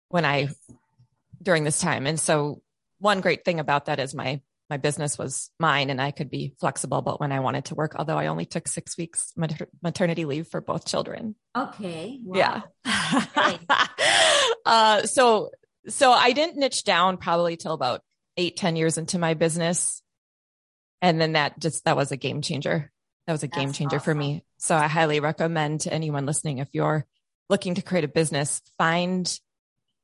when 0.09 0.25
i 0.27 0.49
during 1.43 1.65
this 1.65 1.81
time. 1.81 2.07
And 2.07 2.19
so 2.19 2.63
one 2.99 3.21
great 3.21 3.45
thing 3.45 3.61
about 3.61 3.87
that 3.87 3.99
is 3.99 4.15
my 4.15 4.41
my 4.73 4.79
business 4.79 5.19
was 5.19 5.51
mine 5.61 5.91
and 5.91 6.01
I 6.01 6.13
could 6.13 6.31
be 6.31 6.55
flexible 6.59 7.03
but 7.03 7.21
when 7.21 7.31
I 7.31 7.41
wanted 7.41 7.67
to 7.67 7.75
work, 7.75 7.93
although 7.95 8.17
I 8.17 8.29
only 8.29 8.47
took 8.47 8.67
six 8.67 8.97
weeks 8.97 9.35
maternity 9.83 10.25
leave 10.25 10.49
for 10.49 10.63
both 10.63 10.87
children. 10.87 11.35
Okay. 11.55 12.19
Wow. 12.25 12.63
Yeah. 12.87 13.59
uh, 14.65 15.03
so, 15.03 15.51
so 15.89 16.11
I 16.11 16.33
didn't 16.33 16.57
niche 16.57 16.85
down 16.85 17.19
probably 17.19 17.59
till 17.59 17.75
about 17.75 18.01
eight, 18.39 18.57
ten 18.57 18.75
years 18.75 18.97
into 18.97 19.19
my 19.19 19.35
business. 19.35 20.03
And 21.03 21.21
then 21.21 21.33
that 21.33 21.61
just, 21.61 21.85
that 21.85 21.95
was 21.95 22.11
a 22.11 22.17
game 22.17 22.41
changer. 22.41 22.91
That 23.27 23.35
was 23.35 23.43
a 23.43 23.49
That's 23.49 23.59
game 23.59 23.73
changer 23.75 23.97
awesome. 23.97 24.05
for 24.05 24.15
me. 24.15 24.43
So 24.57 24.75
I 24.75 24.89
highly 24.89 25.21
recommend 25.21 25.83
to 25.83 25.93
anyone 25.93 26.25
listening, 26.25 26.59
if 26.59 26.69
you're 26.73 27.05
looking 27.51 27.75
to 27.75 27.83
create 27.83 28.05
a 28.05 28.09
business, 28.09 28.63
find 28.79 29.39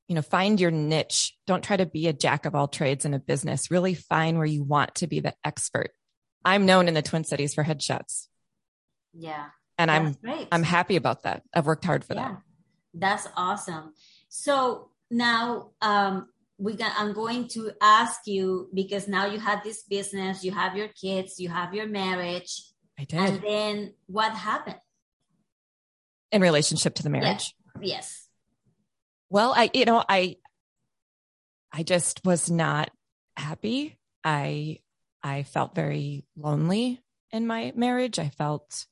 you 0.09 0.15
know, 0.15 0.23
find 0.23 0.59
your 0.59 0.71
niche. 0.71 1.37
Don't 1.47 1.63
try 1.63 1.77
to 1.77 1.87
be 1.87 2.09
a 2.09 2.13
jack 2.13 2.47
of 2.47 2.55
all 2.55 2.67
trades 2.67 3.05
in 3.05 3.13
a 3.15 3.19
business. 3.19 3.71
Really 3.71 3.95
find 3.95 4.39
where 4.39 4.47
you 4.47 4.65
want 4.65 4.97
to 4.97 5.07
be 5.07 5.21
the 5.21 5.35
expert. 5.45 5.91
I'm 6.45 6.65
known 6.65 6.89
in 6.89 6.95
the 6.95 7.03
Twin 7.03 7.25
Cities 7.25 7.55
for 7.55 7.63
headshots. 7.63 8.27
Yeah. 9.13 9.47
And 9.77 9.91
I'm 9.91 10.13
great. 10.13 10.49
I'm 10.51 10.63
happy 10.63 10.97
about 10.97 11.23
that. 11.23 11.43
I've 11.55 11.67
worked 11.67 11.85
hard 11.85 12.05
for 12.05 12.15
yeah. 12.15 12.29
that. 12.29 12.39
That's 12.95 13.29
awesome. 13.37 13.93
So 14.29 14.91
now 15.11 15.71
um 15.83 16.29
we 16.59 16.75
got 16.75 16.93
I'm 16.97 17.13
going 17.13 17.49
to 17.49 17.73
ask 17.81 18.23
you 18.27 18.69
because 18.75 19.09
now 19.09 19.27
you 19.27 19.39
have 19.39 19.63
this 19.63 19.83
business, 19.85 20.43
you 20.43 20.53
have 20.53 20.77
your 20.77 20.89
kids, 20.89 21.39
you 21.39 21.49
have 21.49 21.75
your 21.75 21.87
marriage. 21.87 22.63
I 22.99 23.05
did. 23.05 23.21
And 23.21 23.43
then 23.43 23.95
what 24.07 24.33
happened? 24.33 24.79
In 26.33 26.43
relationship 26.43 26.95
to 26.97 27.03
the 27.03 27.11
marriage? 27.11 27.55
Yeah. 27.81 27.97
Yes. 27.97 28.28
Well, 29.31 29.53
I, 29.57 29.71
you 29.75 29.85
know, 29.85 30.05
I, 30.09 30.37
I 31.73 31.83
just 31.83 32.25
was 32.25 32.51
not 32.51 32.91
happy. 33.37 33.99
I 34.25 34.79
I 35.23 35.43
felt 35.43 35.75
very 35.75 36.25
lonely 36.37 37.01
in 37.31 37.47
my 37.47 37.73
marriage. 37.77 38.19
I 38.19 38.31
felt 38.31 38.87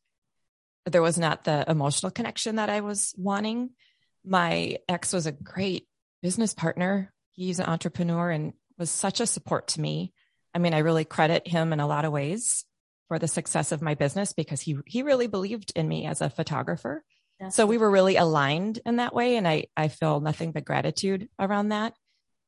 there 0.84 1.02
was 1.02 1.18
not 1.18 1.44
the 1.44 1.64
emotional 1.68 2.12
connection 2.12 2.56
that 2.56 2.70
I 2.70 2.80
was 2.80 3.14
wanting. 3.16 3.70
My 4.24 4.78
ex 4.88 5.12
was 5.12 5.26
a 5.26 5.32
great 5.32 5.86
business 6.22 6.54
partner. 6.54 7.12
He's 7.32 7.58
an 7.58 7.66
entrepreneur 7.66 8.30
and 8.30 8.52
was 8.78 8.90
such 8.90 9.20
a 9.20 9.26
support 9.26 9.68
to 9.68 9.80
me. 9.80 10.12
I 10.54 10.58
mean, 10.58 10.74
I 10.74 10.78
really 10.78 11.04
credit 11.04 11.46
him 11.46 11.72
in 11.72 11.80
a 11.80 11.86
lot 11.86 12.04
of 12.04 12.12
ways 12.12 12.64
for 13.08 13.18
the 13.18 13.28
success 13.28 13.72
of 13.72 13.82
my 13.82 13.94
business 13.94 14.32
because 14.32 14.60
he 14.60 14.76
he 14.86 15.02
really 15.02 15.26
believed 15.26 15.72
in 15.76 15.88
me 15.88 16.06
as 16.06 16.20
a 16.20 16.30
photographer. 16.30 17.04
So 17.50 17.66
we 17.66 17.78
were 17.78 17.90
really 17.90 18.16
aligned 18.16 18.80
in 18.86 18.96
that 18.96 19.14
way 19.14 19.36
and 19.36 19.46
I 19.46 19.66
I 19.76 19.88
feel 19.88 20.20
nothing 20.20 20.52
but 20.52 20.64
gratitude 20.64 21.28
around 21.38 21.68
that. 21.68 21.94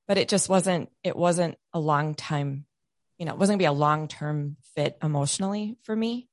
But 0.07 0.19
it 0.19 0.29
just 0.29 0.49
wasn't 0.49 0.91
it 1.03 1.17
wasn't 1.17 1.59
a 1.73 1.81
long 1.81 2.15
time, 2.15 2.65
you 3.19 3.27
know, 3.27 3.33
it 3.33 3.39
wasn't 3.39 3.59
to 3.59 3.63
be 3.63 3.67
a 3.67 3.73
long-term 3.73 4.57
fit 4.75 4.97
emotionally 5.03 5.77
for 5.83 5.95
me. 5.95 6.29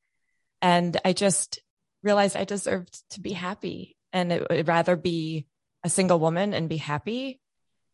And 0.61 0.99
I 1.03 1.13
just 1.13 1.61
realized 2.01 2.37
I 2.37 2.45
deserved 2.45 3.03
to 3.11 3.19
be 3.19 3.33
happy 3.33 3.97
and 4.13 4.31
it 4.31 4.47
would 4.49 4.67
rather 4.67 4.95
be 4.95 5.47
a 5.83 5.89
single 5.89 6.19
woman 6.19 6.53
and 6.53 6.69
be 6.69 6.77
happy 6.77 7.41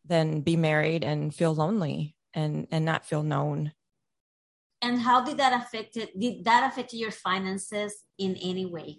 than 0.04 0.42
be 0.42 0.56
married 0.56 1.02
and 1.02 1.34
feel 1.34 1.54
lonely 1.54 2.14
and 2.34 2.66
and 2.70 2.84
not 2.84 3.04
feel 3.04 3.22
known 3.22 3.72
and 4.80 5.00
how 5.00 5.24
did 5.24 5.38
that 5.38 5.52
affect 5.52 5.96
it 5.96 6.18
did 6.18 6.44
that 6.44 6.70
affect 6.70 6.92
your 6.92 7.10
finances 7.10 7.94
in 8.18 8.36
any 8.36 8.66
way 8.66 8.98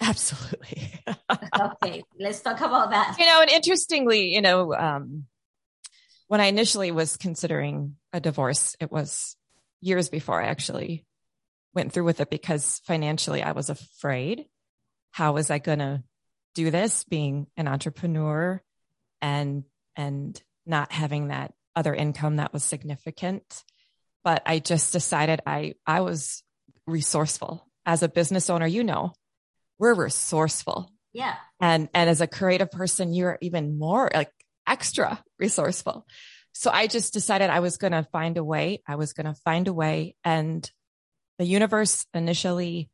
absolutely 0.00 0.92
okay 1.60 2.02
let's 2.18 2.40
talk 2.40 2.60
about 2.60 2.90
that 2.90 3.16
you 3.18 3.26
know 3.26 3.40
and 3.40 3.50
interestingly 3.50 4.28
you 4.34 4.40
know 4.40 4.74
um, 4.74 5.24
when 6.28 6.40
i 6.40 6.46
initially 6.46 6.90
was 6.90 7.16
considering 7.16 7.96
a 8.12 8.20
divorce 8.20 8.76
it 8.80 8.90
was 8.90 9.36
years 9.80 10.08
before 10.08 10.40
i 10.40 10.46
actually 10.46 11.04
went 11.74 11.92
through 11.92 12.04
with 12.04 12.20
it 12.20 12.30
because 12.30 12.80
financially 12.84 13.42
i 13.42 13.52
was 13.52 13.70
afraid 13.70 14.46
how 15.12 15.32
was 15.32 15.50
i 15.50 15.58
going 15.58 15.78
to 15.78 16.02
do 16.54 16.70
this 16.70 17.04
being 17.04 17.46
an 17.56 17.68
entrepreneur 17.68 18.60
and 19.20 19.64
and 19.94 20.42
not 20.64 20.90
having 20.92 21.28
that 21.28 21.52
other 21.76 21.94
income 21.94 22.36
that 22.36 22.52
was 22.52 22.64
significant. 22.64 23.62
But 24.24 24.42
I 24.46 24.58
just 24.58 24.92
decided 24.92 25.40
I, 25.46 25.74
I 25.86 26.00
was 26.00 26.42
resourceful 26.86 27.68
as 27.84 28.02
a 28.02 28.08
business 28.08 28.50
owner. 28.50 28.66
You 28.66 28.82
know, 28.82 29.12
we're 29.78 29.94
resourceful. 29.94 30.90
Yeah. 31.12 31.34
And, 31.60 31.88
and 31.94 32.10
as 32.10 32.20
a 32.20 32.26
creative 32.26 32.70
person, 32.70 33.14
you're 33.14 33.38
even 33.40 33.78
more 33.78 34.10
like 34.12 34.30
extra 34.66 35.22
resourceful. 35.38 36.06
So 36.52 36.70
I 36.70 36.86
just 36.86 37.12
decided 37.12 37.50
I 37.50 37.60
was 37.60 37.76
going 37.76 37.92
to 37.92 38.08
find 38.12 38.36
a 38.38 38.44
way. 38.44 38.82
I 38.86 38.96
was 38.96 39.12
going 39.12 39.26
to 39.26 39.40
find 39.44 39.68
a 39.68 39.72
way. 39.72 40.16
And 40.24 40.68
the 41.38 41.44
universe 41.44 42.06
initially 42.14 42.90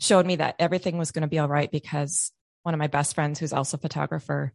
showed 0.00 0.26
me 0.26 0.36
that 0.36 0.56
everything 0.58 0.98
was 0.98 1.12
going 1.12 1.22
to 1.22 1.28
be 1.28 1.38
all 1.38 1.48
right 1.48 1.70
because 1.70 2.32
one 2.62 2.74
of 2.74 2.78
my 2.78 2.86
best 2.86 3.14
friends, 3.14 3.38
who's 3.38 3.52
also 3.52 3.76
a 3.76 3.80
photographer, 3.80 4.52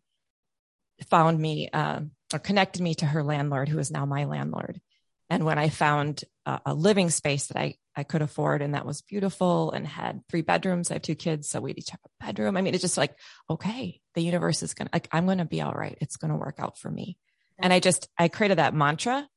found 1.10 1.40
me 1.40 1.70
uh, 1.72 2.02
or 2.34 2.40
connected 2.40 2.82
me 2.82 2.96
to 2.96 3.06
her 3.06 3.24
landlord, 3.24 3.70
who 3.70 3.80
is 3.80 3.92
now 3.92 4.06
my 4.06 4.26
landlord. 4.26 4.82
And 5.30 5.44
when 5.44 5.58
I 5.58 5.70
found 5.70 6.24
a, 6.46 6.62
a, 6.68 6.74
living 6.74 7.10
space 7.10 7.48
that 7.48 7.58
I, 7.58 7.76
I 7.96 8.04
could 8.04 8.22
afford 8.22 8.62
and 8.62 8.74
that 8.74 8.86
was 8.86 9.02
beautiful 9.02 9.72
and 9.72 9.86
had 9.86 10.22
three 10.30 10.42
bedrooms, 10.42 10.90
I 10.90 10.96
have 10.96 11.02
two 11.02 11.16
kids, 11.16 11.50
so 11.50 11.60
we'd 11.60 11.78
each 11.78 11.90
have 11.90 12.00
a 12.06 12.26
bedroom. 12.26 12.56
I 12.56 12.62
mean, 12.62 12.74
it's 12.74 12.82
just 12.82 12.98
like, 12.98 13.16
okay, 13.50 14.00
the 14.14 14.22
universe 14.22 14.64
is 14.64 14.74
going 14.74 14.88
to, 14.88 14.92
like, 14.94 15.10
I'm 15.12 15.26
going 15.26 15.40
to 15.40 15.46
be 15.46 15.62
all 15.62 15.74
right. 15.74 15.98
It's 16.00 16.16
going 16.16 16.32
to 16.32 16.38
work 16.38 16.60
out 16.60 16.78
for 16.78 16.90
me. 16.90 17.18
And 17.60 17.74
I 17.74 17.80
just, 17.80 18.08
I 18.18 18.30
created 18.30 18.60
that 18.60 18.74
mantra. 18.74 19.28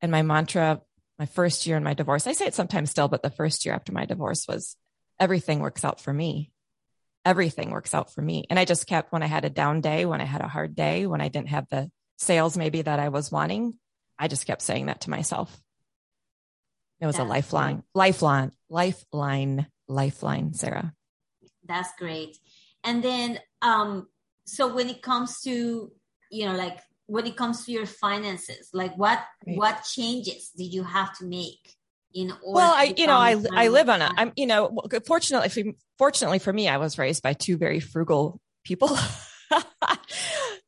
And 0.00 0.10
my 0.10 0.22
mantra, 0.22 0.80
my 1.18 1.26
first 1.26 1.66
year 1.66 1.76
in 1.76 1.84
my 1.84 1.94
divorce, 1.94 2.26
I 2.26 2.32
say 2.32 2.46
it 2.46 2.54
sometimes 2.54 2.90
still, 2.90 3.08
but 3.08 3.22
the 3.22 3.30
first 3.30 3.64
year 3.64 3.74
after 3.74 3.92
my 3.92 4.06
divorce 4.06 4.46
was 4.48 4.76
everything 5.20 5.60
works 5.60 5.84
out 5.84 6.00
for 6.00 6.12
me 6.12 6.50
everything 7.24 7.70
works 7.70 7.94
out 7.94 8.12
for 8.12 8.22
me. 8.22 8.46
And 8.48 8.58
I 8.58 8.64
just 8.64 8.86
kept 8.86 9.12
when 9.12 9.22
I 9.22 9.26
had 9.26 9.44
a 9.44 9.50
down 9.50 9.80
day, 9.80 10.06
when 10.06 10.20
I 10.20 10.24
had 10.24 10.40
a 10.40 10.48
hard 10.48 10.74
day, 10.74 11.06
when 11.06 11.20
I 11.20 11.28
didn't 11.28 11.50
have 11.50 11.66
the 11.68 11.90
sales 12.18 12.56
maybe 12.56 12.82
that 12.82 12.98
I 12.98 13.08
was 13.08 13.30
wanting, 13.30 13.78
I 14.20 14.28
just 14.28 14.46
kept 14.46 14.60
saying 14.60 14.86
that 14.86 15.00
to 15.02 15.10
myself. 15.10 15.60
It 17.00 17.06
was 17.06 17.16
That's 17.16 17.26
a 17.26 17.28
lifeline, 17.28 17.76
great. 17.76 17.84
lifeline, 17.94 18.52
lifeline, 18.68 19.66
lifeline, 19.88 20.52
Sarah. 20.52 20.92
That's 21.66 21.88
great. 21.98 22.36
And 22.84 23.02
then, 23.02 23.38
um, 23.62 24.08
so 24.44 24.74
when 24.74 24.90
it 24.90 25.00
comes 25.00 25.40
to, 25.44 25.90
you 26.30 26.46
know, 26.46 26.54
like 26.54 26.78
when 27.06 27.26
it 27.26 27.36
comes 27.36 27.64
to 27.64 27.72
your 27.72 27.86
finances, 27.86 28.68
like 28.74 28.94
what, 28.98 29.24
right. 29.46 29.56
what 29.56 29.84
changes 29.84 30.50
did 30.54 30.74
you 30.74 30.84
have 30.84 31.16
to 31.18 31.24
make? 31.24 31.76
in 32.12 32.30
order 32.30 32.56
well 32.56 32.72
i 32.74 32.92
you 32.96 33.06
know 33.06 33.16
i 33.16 33.40
i 33.52 33.68
live 33.68 33.88
on 33.88 34.02
a 34.02 34.10
i'm 34.16 34.32
you 34.34 34.44
know 34.44 34.76
fortunately 35.06 35.76
fortunately 35.96 36.40
for 36.40 36.52
me 36.52 36.68
i 36.68 36.76
was 36.76 36.98
raised 36.98 37.22
by 37.22 37.32
two 37.32 37.56
very 37.56 37.78
frugal 37.78 38.40
people 38.64 38.88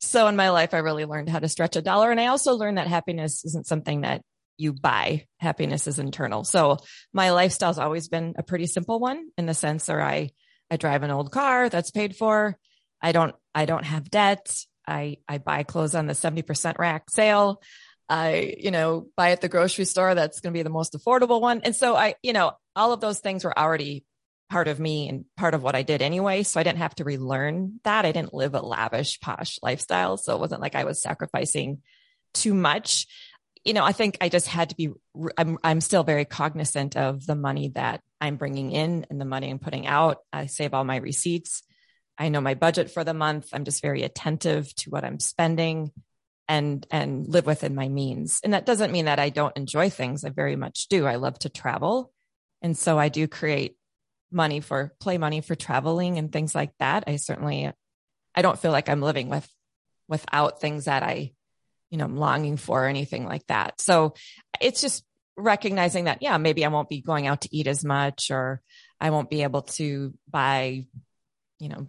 so 0.03 0.27
in 0.27 0.35
my 0.35 0.49
life 0.49 0.73
i 0.73 0.79
really 0.79 1.05
learned 1.05 1.29
how 1.29 1.39
to 1.39 1.49
stretch 1.49 1.75
a 1.75 1.81
dollar 1.81 2.11
and 2.11 2.19
i 2.19 2.27
also 2.27 2.55
learned 2.55 2.77
that 2.77 2.87
happiness 2.87 3.43
isn't 3.45 3.67
something 3.67 4.01
that 4.01 4.21
you 4.57 4.73
buy 4.73 5.25
happiness 5.39 5.87
is 5.87 5.99
internal 5.99 6.43
so 6.43 6.77
my 7.13 7.31
lifestyle's 7.31 7.79
always 7.79 8.07
been 8.07 8.33
a 8.37 8.43
pretty 8.43 8.67
simple 8.67 8.99
one 8.99 9.29
in 9.37 9.45
the 9.45 9.53
sense 9.53 9.85
that 9.87 9.99
i 9.99 10.29
i 10.69 10.77
drive 10.77 11.03
an 11.03 11.11
old 11.11 11.31
car 11.31 11.69
that's 11.69 11.91
paid 11.91 12.15
for 12.15 12.57
i 13.01 13.11
don't 13.11 13.35
i 13.55 13.65
don't 13.65 13.85
have 13.85 14.09
debt 14.09 14.55
i 14.87 15.17
i 15.27 15.37
buy 15.37 15.63
clothes 15.63 15.95
on 15.95 16.07
the 16.07 16.13
70% 16.13 16.77
rack 16.77 17.09
sale 17.09 17.61
I, 18.09 18.57
you 18.59 18.69
know, 18.69 19.07
buy 19.15 19.31
at 19.31 19.41
the 19.41 19.49
grocery 19.49 19.85
store. 19.85 20.13
That's 20.13 20.41
going 20.41 20.53
to 20.53 20.57
be 20.57 20.61
the 20.61 20.69
most 20.69 20.93
affordable 20.93 21.41
one. 21.41 21.61
And 21.63 21.75
so 21.75 21.95
I, 21.95 22.15
you 22.21 22.33
know, 22.33 22.51
all 22.75 22.91
of 22.91 22.99
those 22.99 23.19
things 23.19 23.43
were 23.43 23.57
already 23.57 24.03
part 24.49 24.67
of 24.67 24.79
me 24.79 25.09
and 25.09 25.25
part 25.37 25.53
of 25.53 25.63
what 25.63 25.75
I 25.75 25.83
did 25.83 26.01
anyway. 26.01 26.43
So 26.43 26.59
I 26.59 26.63
didn't 26.63 26.79
have 26.79 26.95
to 26.95 27.03
relearn 27.03 27.79
that. 27.83 28.05
I 28.05 28.11
didn't 28.11 28.33
live 28.33 28.55
a 28.55 28.61
lavish, 28.61 29.19
posh 29.19 29.59
lifestyle. 29.61 30.17
So 30.17 30.35
it 30.35 30.39
wasn't 30.39 30.61
like 30.61 30.75
I 30.75 30.83
was 30.83 31.01
sacrificing 31.01 31.81
too 32.33 32.53
much. 32.53 33.07
You 33.63 33.73
know, 33.73 33.83
I 33.83 33.93
think 33.93 34.17
I 34.21 34.29
just 34.29 34.47
had 34.47 34.69
to 34.69 34.75
be, 34.75 34.89
I'm, 35.37 35.57
I'm 35.63 35.81
still 35.81 36.03
very 36.03 36.25
cognizant 36.25 36.97
of 36.97 37.25
the 37.25 37.35
money 37.35 37.69
that 37.75 38.01
I'm 38.19 38.35
bringing 38.35 38.71
in 38.71 39.05
and 39.09 39.19
the 39.19 39.25
money 39.25 39.49
I'm 39.49 39.59
putting 39.59 39.87
out. 39.87 40.17
I 40.31 40.47
save 40.47 40.73
all 40.73 40.83
my 40.83 40.97
receipts. 40.97 41.63
I 42.17 42.29
know 42.29 42.41
my 42.41 42.53
budget 42.53 42.91
for 42.91 43.03
the 43.03 43.13
month. 43.13 43.49
I'm 43.53 43.63
just 43.63 43.81
very 43.81 44.03
attentive 44.03 44.73
to 44.75 44.89
what 44.89 45.03
I'm 45.03 45.19
spending 45.19 45.91
and 46.47 46.85
and 46.91 47.27
live 47.27 47.45
within 47.45 47.73
my 47.73 47.87
means. 47.87 48.39
And 48.43 48.53
that 48.53 48.65
doesn't 48.65 48.91
mean 48.91 49.05
that 49.05 49.19
I 49.19 49.29
don't 49.29 49.55
enjoy 49.57 49.89
things. 49.89 50.23
I 50.23 50.29
very 50.29 50.55
much 50.55 50.87
do. 50.89 51.05
I 51.05 51.15
love 51.15 51.39
to 51.39 51.49
travel. 51.49 52.11
And 52.61 52.77
so 52.77 52.99
I 52.99 53.09
do 53.09 53.27
create 53.27 53.77
money 54.33 54.59
for 54.59 54.93
play 54.99 55.17
money 55.17 55.41
for 55.41 55.55
traveling 55.55 56.17
and 56.17 56.31
things 56.31 56.53
like 56.55 56.71
that. 56.79 57.05
I 57.07 57.17
certainly 57.17 57.71
I 58.35 58.41
don't 58.41 58.59
feel 58.59 58.71
like 58.71 58.89
I'm 58.89 59.01
living 59.01 59.29
with 59.29 59.47
without 60.07 60.59
things 60.59 60.85
that 60.85 61.03
I 61.03 61.33
you 61.89 61.97
know, 61.97 62.05
I'm 62.05 62.17
longing 62.17 62.57
for 62.57 62.85
or 62.85 62.87
anything 62.87 63.25
like 63.25 63.45
that. 63.47 63.79
So 63.79 64.15
it's 64.59 64.81
just 64.81 65.05
recognizing 65.37 66.05
that 66.05 66.21
yeah, 66.21 66.37
maybe 66.37 66.65
I 66.65 66.69
won't 66.69 66.89
be 66.89 67.01
going 67.01 67.27
out 67.27 67.41
to 67.41 67.55
eat 67.55 67.67
as 67.67 67.85
much 67.85 68.31
or 68.31 68.61
I 68.99 69.11
won't 69.11 69.29
be 69.29 69.43
able 69.43 69.63
to 69.63 70.13
buy 70.29 70.85
you 71.59 71.69
know 71.69 71.87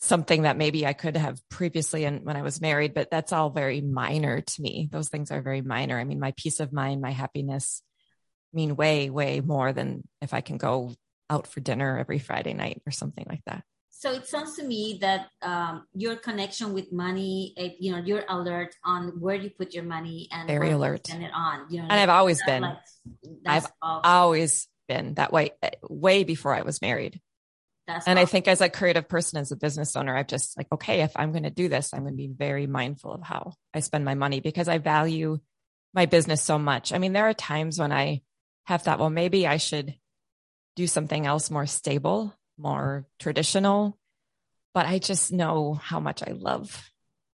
something 0.00 0.42
that 0.42 0.56
maybe 0.56 0.86
I 0.86 0.94
could 0.94 1.16
have 1.16 1.40
previously 1.50 2.04
and 2.04 2.24
when 2.24 2.36
I 2.36 2.42
was 2.42 2.60
married, 2.60 2.94
but 2.94 3.10
that's 3.10 3.32
all 3.32 3.50
very 3.50 3.80
minor 3.80 4.40
to 4.40 4.62
me. 4.62 4.88
Those 4.90 5.08
things 5.08 5.30
are 5.30 5.42
very 5.42 5.60
minor. 5.60 5.98
I 5.98 6.04
mean, 6.04 6.18
my 6.18 6.32
peace 6.36 6.58
of 6.60 6.72
mind, 6.72 7.02
my 7.02 7.10
happiness 7.10 7.82
mean 8.52 8.76
way, 8.76 9.10
way 9.10 9.40
more 9.40 9.72
than 9.72 10.02
if 10.22 10.32
I 10.32 10.40
can 10.40 10.56
go 10.56 10.94
out 11.30 11.46
for 11.46 11.60
dinner 11.60 11.98
every 11.98 12.18
Friday 12.18 12.52
night 12.52 12.82
or 12.86 12.90
something 12.90 13.24
like 13.28 13.42
that. 13.46 13.64
So 14.00 14.12
it 14.12 14.26
sounds 14.26 14.56
to 14.56 14.64
me 14.64 14.98
that 15.02 15.28
um, 15.42 15.86
your 15.94 16.16
connection 16.16 16.72
with 16.72 16.90
money, 16.90 17.54
uh, 17.58 17.68
you 17.78 17.92
know, 17.92 17.98
you're 17.98 18.24
alert 18.28 18.74
on 18.82 19.20
where 19.20 19.34
you 19.34 19.50
put 19.50 19.74
your 19.74 19.84
money 19.84 20.26
and 20.32 20.48
very 20.48 20.70
alert. 20.70 21.06
Spend 21.06 21.22
it 21.22 21.30
on, 21.34 21.66
you 21.68 21.80
know, 21.80 21.88
and 21.90 22.00
I've 22.00 22.08
always 22.08 22.42
been. 22.42 22.62
Like, 22.62 22.78
I've 23.46 23.66
always 23.82 24.68
been 24.88 25.14
that 25.14 25.32
way, 25.32 25.50
eh, 25.62 25.72
way 25.82 26.24
before 26.24 26.54
I 26.54 26.62
was 26.62 26.80
married. 26.80 27.20
That's 27.86 28.06
and 28.06 28.18
awesome. 28.18 28.22
I 28.22 28.30
think 28.30 28.48
as 28.48 28.62
a 28.62 28.70
creative 28.70 29.06
person, 29.06 29.38
as 29.38 29.52
a 29.52 29.56
business 29.56 29.94
owner, 29.96 30.16
I've 30.16 30.28
just 30.28 30.56
like, 30.56 30.68
okay, 30.72 31.02
if 31.02 31.12
I'm 31.14 31.32
going 31.32 31.42
to 31.42 31.50
do 31.50 31.68
this, 31.68 31.92
I'm 31.92 32.00
going 32.00 32.14
to 32.14 32.16
be 32.16 32.32
very 32.34 32.66
mindful 32.66 33.12
of 33.12 33.22
how 33.22 33.52
I 33.74 33.80
spend 33.80 34.06
my 34.06 34.14
money 34.14 34.40
because 34.40 34.68
I 34.68 34.78
value 34.78 35.40
my 35.92 36.06
business 36.06 36.42
so 36.42 36.58
much. 36.58 36.92
I 36.92 36.98
mean, 36.98 37.12
there 37.12 37.28
are 37.28 37.34
times 37.34 37.78
when 37.78 37.92
I 37.92 38.22
have 38.64 38.80
thought, 38.80 38.98
well, 38.98 39.10
maybe 39.10 39.46
I 39.46 39.58
should 39.58 39.94
do 40.80 40.86
something 40.86 41.26
else 41.26 41.50
more 41.50 41.66
stable, 41.66 42.34
more 42.58 43.06
traditional. 43.18 43.98
But 44.74 44.86
I 44.86 44.98
just 44.98 45.32
know 45.32 45.74
how 45.74 46.00
much 46.00 46.22
I 46.22 46.32
love 46.32 46.90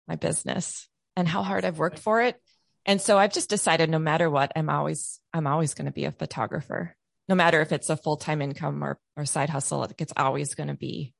my 0.07 0.15
business 0.15 0.87
and 1.15 1.27
how 1.27 1.43
hard 1.43 1.65
I've 1.65 1.79
worked 1.79 1.99
for 1.99 2.21
it. 2.21 2.39
And 2.85 3.01
so 3.01 3.17
I've 3.17 3.33
just 3.33 3.49
decided 3.49 3.89
no 3.89 3.99
matter 3.99 4.29
what, 4.29 4.51
I'm 4.55 4.69
always, 4.69 5.19
I'm 5.33 5.47
always 5.47 5.73
going 5.73 5.85
to 5.85 5.91
be 5.91 6.05
a 6.05 6.11
photographer 6.11 6.95
no 7.27 7.35
matter 7.35 7.61
if 7.61 7.71
it's 7.71 7.89
a 7.89 7.97
full-time 7.97 8.41
income 8.41 8.83
or, 8.83 8.99
or 9.17 9.25
side 9.25 9.49
hustle, 9.49 9.87
it's 9.97 10.13
always 10.15 10.53
going 10.55 10.67
to 10.67 10.75
be 10.75 11.13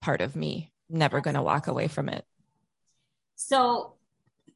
part 0.00 0.20
of 0.20 0.34
me. 0.34 0.72
Never 0.88 1.20
going 1.20 1.36
to 1.36 1.42
walk 1.42 1.66
away 1.66 1.88
from 1.88 2.08
it. 2.08 2.24
So 3.36 3.94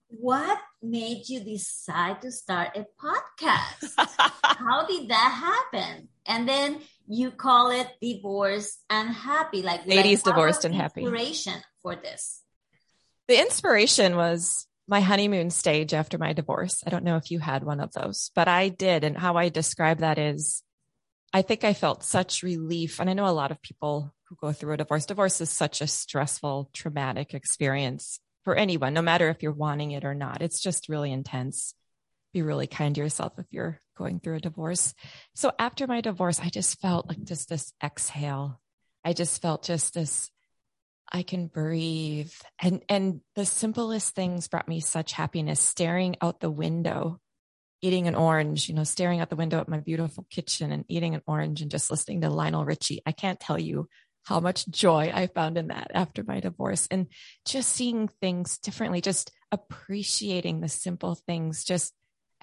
what 0.09 0.59
made 0.83 1.29
you 1.29 1.41
decide 1.41 2.23
to 2.23 2.31
start 2.31 2.77
a 2.77 2.87
podcast? 3.01 3.93
How 4.45 4.87
did 4.87 5.09
that 5.09 5.69
happen? 5.73 6.09
And 6.27 6.49
then 6.49 6.79
you 7.07 7.31
call 7.31 7.71
it 7.71 7.89
divorce 8.01 8.79
and 8.89 9.09
happy, 9.11 9.63
like 9.63 9.87
ladies 9.87 10.25
like, 10.25 10.35
divorced 10.35 10.65
and 10.65 10.75
happy. 10.75 11.03
Inspiration 11.03 11.61
for 11.83 11.97
this. 11.97 12.43
The 13.29 13.41
inspiration 13.41 14.17
was 14.17 14.67
my 14.87 15.01
honeymoon 15.01 15.51
stage 15.51 15.95
after 15.95 16.19
my 16.19 16.33
divorce. 16.33 16.83
I 16.87 16.91
don't 16.91 17.05
know 17.05 17.17
if 17.17 17.31
you 17.31 17.39
had 17.39 17.65
one 17.65 17.81
of 17.81 17.93
those, 17.93 18.31
but 18.35 18.49
I 18.49 18.69
did. 18.69 19.05
And 19.05 19.17
how 19.17 19.37
I 19.37 19.49
describe 19.49 19.99
that 19.99 20.19
is 20.19 20.63
I 21.33 21.43
think 21.43 21.65
I 21.65 21.75
felt 21.75 22.05
such 22.05 22.43
relief. 22.43 23.01
And 23.01 23.11
I 23.11 23.15
know 23.15 23.27
a 23.27 23.33
lot 23.33 23.51
of 23.51 23.63
people 23.63 24.15
who 24.29 24.37
go 24.41 24.53
through 24.53 24.75
a 24.75 24.77
divorce, 24.77 25.07
divorce 25.07 25.41
is 25.41 25.51
such 25.51 25.81
a 25.81 25.87
stressful, 25.87 26.71
traumatic 26.73 27.35
experience 27.35 28.21
for 28.45 28.55
anyone, 28.55 28.95
no 28.95 29.03
matter 29.03 29.29
if 29.31 29.43
you're 29.43 29.53
wanting 29.53 29.91
it 29.93 30.05
or 30.05 30.15
not. 30.15 30.43
It's 30.43 30.61
just 30.61 30.89
really 30.89 31.11
intense. 31.11 31.75
Be 32.33 32.43
really 32.43 32.67
kind 32.67 32.95
to 32.95 33.01
yourself 33.01 33.33
if 33.39 33.47
you're 33.51 33.81
going 33.95 34.21
through 34.21 34.37
a 34.37 34.41
divorce. 34.41 34.95
So 35.35 35.53
after 35.59 35.87
my 35.87 36.01
divorce, 36.01 36.41
I 36.41 36.49
just 36.49 36.81
felt 36.81 37.09
like 37.09 37.23
just 37.25 37.49
this 37.49 37.73
exhale. 37.83 38.61
I 39.05 39.13
just 39.13 39.41
felt 39.43 39.65
just 39.65 39.95
this 39.95 40.31
I 41.11 41.23
can 41.23 41.47
breathe. 41.47 42.33
And 42.61 42.83
and 42.89 43.21
the 43.35 43.45
simplest 43.45 44.15
things 44.15 44.49
brought 44.49 44.69
me 44.69 44.81
such 44.81 45.13
happiness 45.13 45.61
staring 45.61 46.17
out 46.21 46.41
the 46.41 46.51
window, 46.51 47.21
eating 47.83 48.09
an 48.09 48.15
orange, 48.15 48.69
you 48.69 48.75
know, 48.75 48.85
staring 48.85 49.21
out 49.21 49.31
the 49.31 49.37
window 49.37 49.61
at 49.61 49.69
my 49.69 49.81
beautiful 49.81 50.27
kitchen 50.31 50.73
and 50.73 50.85
eating 50.89 51.15
an 51.15 51.23
orange 51.27 51.63
and 51.63 51.71
just 51.71 51.91
listening 51.91 52.23
to 52.23 52.31
Lionel 52.31 52.65
Richie. 52.65 53.03
I 53.07 53.13
can't 53.13 53.39
tell 53.39 53.59
you 53.59 53.89
how 54.25 54.41
much 54.41 54.67
joy 54.69 55.13
I 55.15 55.27
found 55.27 55.59
in 55.59 55.69
that 55.69 55.91
after 55.95 56.25
my 56.25 56.41
divorce 56.41 56.89
and 56.91 57.09
just 57.45 57.69
seeing 57.71 58.09
things 58.09 58.59
differently, 58.59 59.01
just 59.01 59.31
appreciating 59.53 60.61
the 60.61 60.69
simple 60.69 61.15
things, 61.15 61.63
just 61.63 61.93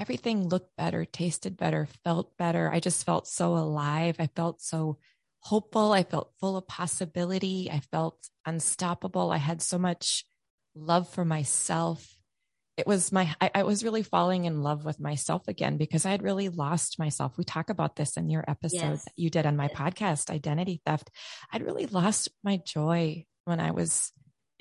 everything 0.02 0.50
looked 0.50 0.76
better, 0.76 1.06
tasted 1.06 1.56
better, 1.56 1.88
felt 2.04 2.36
better. 2.36 2.72
I 2.74 2.80
just 2.80 3.06
felt 3.06 3.28
so 3.28 3.56
alive. 3.56 4.16
I 4.18 4.28
felt 4.36 4.60
so 4.60 4.98
hopeful. 5.42 5.94
I 5.94 6.02
felt 6.02 6.34
full 6.40 6.58
of 6.58 6.68
possibility. 6.68 7.70
I 7.72 7.82
felt 7.92 8.18
unstoppable. 8.44 9.30
I 9.32 9.38
had 9.38 9.62
so 9.62 9.78
much 9.78 10.26
love 10.74 11.08
for 11.08 11.24
myself. 11.24 12.18
It 12.78 12.88
was 12.88 13.12
my, 13.12 13.32
I, 13.40 13.52
I, 13.54 13.64
was 13.64 13.84
really 13.84 14.02
falling 14.02 14.46
in 14.46 14.64
love 14.64 14.86
with 14.86 15.00
myself 15.00 15.48
again 15.48 15.78
because 15.78 16.06
I 16.06 16.10
had 16.10 16.24
really 16.24 16.50
lost 16.50 16.98
myself. 16.98 17.38
We 17.38 17.44
talk 17.44 17.70
about 17.70 17.96
this 17.96 18.18
in 18.18 18.30
your 18.30 18.44
episode 18.48 18.78
yes. 18.78 19.04
that 19.04 19.14
you 19.18 19.30
did 19.30 19.46
on 19.46 19.56
my 19.56 19.68
podcast, 19.68 20.32
Identity 20.32 20.82
Theft. 20.84 21.12
I'd 21.52 21.64
really 21.64 21.86
lost 21.86 22.30
my 22.44 22.58
joy 22.66 23.26
when 23.46 23.60
I 23.60 23.70
was 23.70 24.12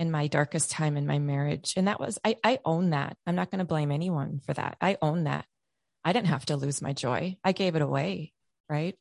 in 0.00 0.10
my 0.10 0.26
darkest 0.26 0.70
time 0.70 0.96
in 0.96 1.06
my 1.06 1.18
marriage. 1.20 1.74
And 1.76 1.86
that 1.86 2.00
was, 2.00 2.18
I, 2.24 2.36
I 2.42 2.58
own 2.64 2.90
that. 2.90 3.16
I'm 3.26 3.36
not 3.36 3.50
going 3.50 3.60
to 3.60 3.64
blame 3.64 3.92
anyone 3.92 4.40
for 4.44 4.54
that. 4.54 4.76
I 4.80 4.96
own 5.00 5.24
that. 5.24 5.44
I 6.02 6.12
didn't 6.12 6.28
have 6.28 6.46
to 6.46 6.56
lose 6.56 6.80
my 6.80 6.94
joy. 6.94 7.36
I 7.44 7.52
gave 7.52 7.76
it 7.76 7.82
away. 7.82 8.32
Right. 8.68 8.94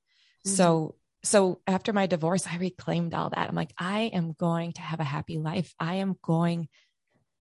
Mm-hmm. 0.45 0.51
So 0.51 0.95
so 1.23 1.59
after 1.67 1.91
my 1.91 2.07
divorce, 2.07 2.47
I 2.47 2.57
reclaimed 2.57 3.13
all 3.13 3.29
that. 3.29 3.49
I'm 3.49 3.55
like, 3.55 3.73
I 3.77 4.03
am 4.13 4.33
going 4.33 4.73
to 4.73 4.81
have 4.81 4.99
a 4.99 5.05
happy 5.05 5.37
life. 5.37 5.73
I 5.79 5.95
am 5.95 6.15
going 6.21 6.67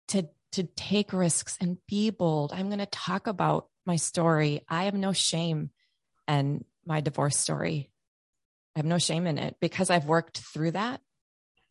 to 0.09 0.27
to 0.53 0.63
take 0.63 1.11
risks 1.13 1.57
and 1.59 1.77
be 1.87 2.09
bold. 2.09 2.53
I'm 2.53 2.67
going 2.67 2.79
to 2.79 2.85
talk 2.85 3.27
about 3.27 3.67
my 3.85 3.97
story. 3.97 4.61
I 4.69 4.85
have 4.85 4.93
no 4.93 5.11
shame 5.13 5.71
and 6.27 6.63
my 6.85 7.01
divorce 7.01 7.37
story. 7.37 7.91
I 8.75 8.79
have 8.79 8.85
no 8.85 8.97
shame 8.97 9.27
in 9.27 9.37
it 9.37 9.55
because 9.59 9.89
I've 9.89 10.05
worked 10.05 10.39
through 10.39 10.71
that. 10.71 11.01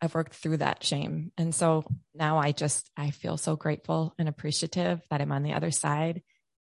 I've 0.00 0.14
worked 0.14 0.34
through 0.34 0.58
that 0.58 0.84
shame. 0.84 1.32
And 1.38 1.54
so 1.54 1.84
now 2.14 2.38
I 2.38 2.52
just 2.52 2.90
I 2.96 3.10
feel 3.10 3.36
so 3.36 3.56
grateful 3.56 4.14
and 4.18 4.28
appreciative 4.28 5.00
that 5.10 5.20
I'm 5.20 5.32
on 5.32 5.42
the 5.42 5.54
other 5.54 5.70
side 5.70 6.22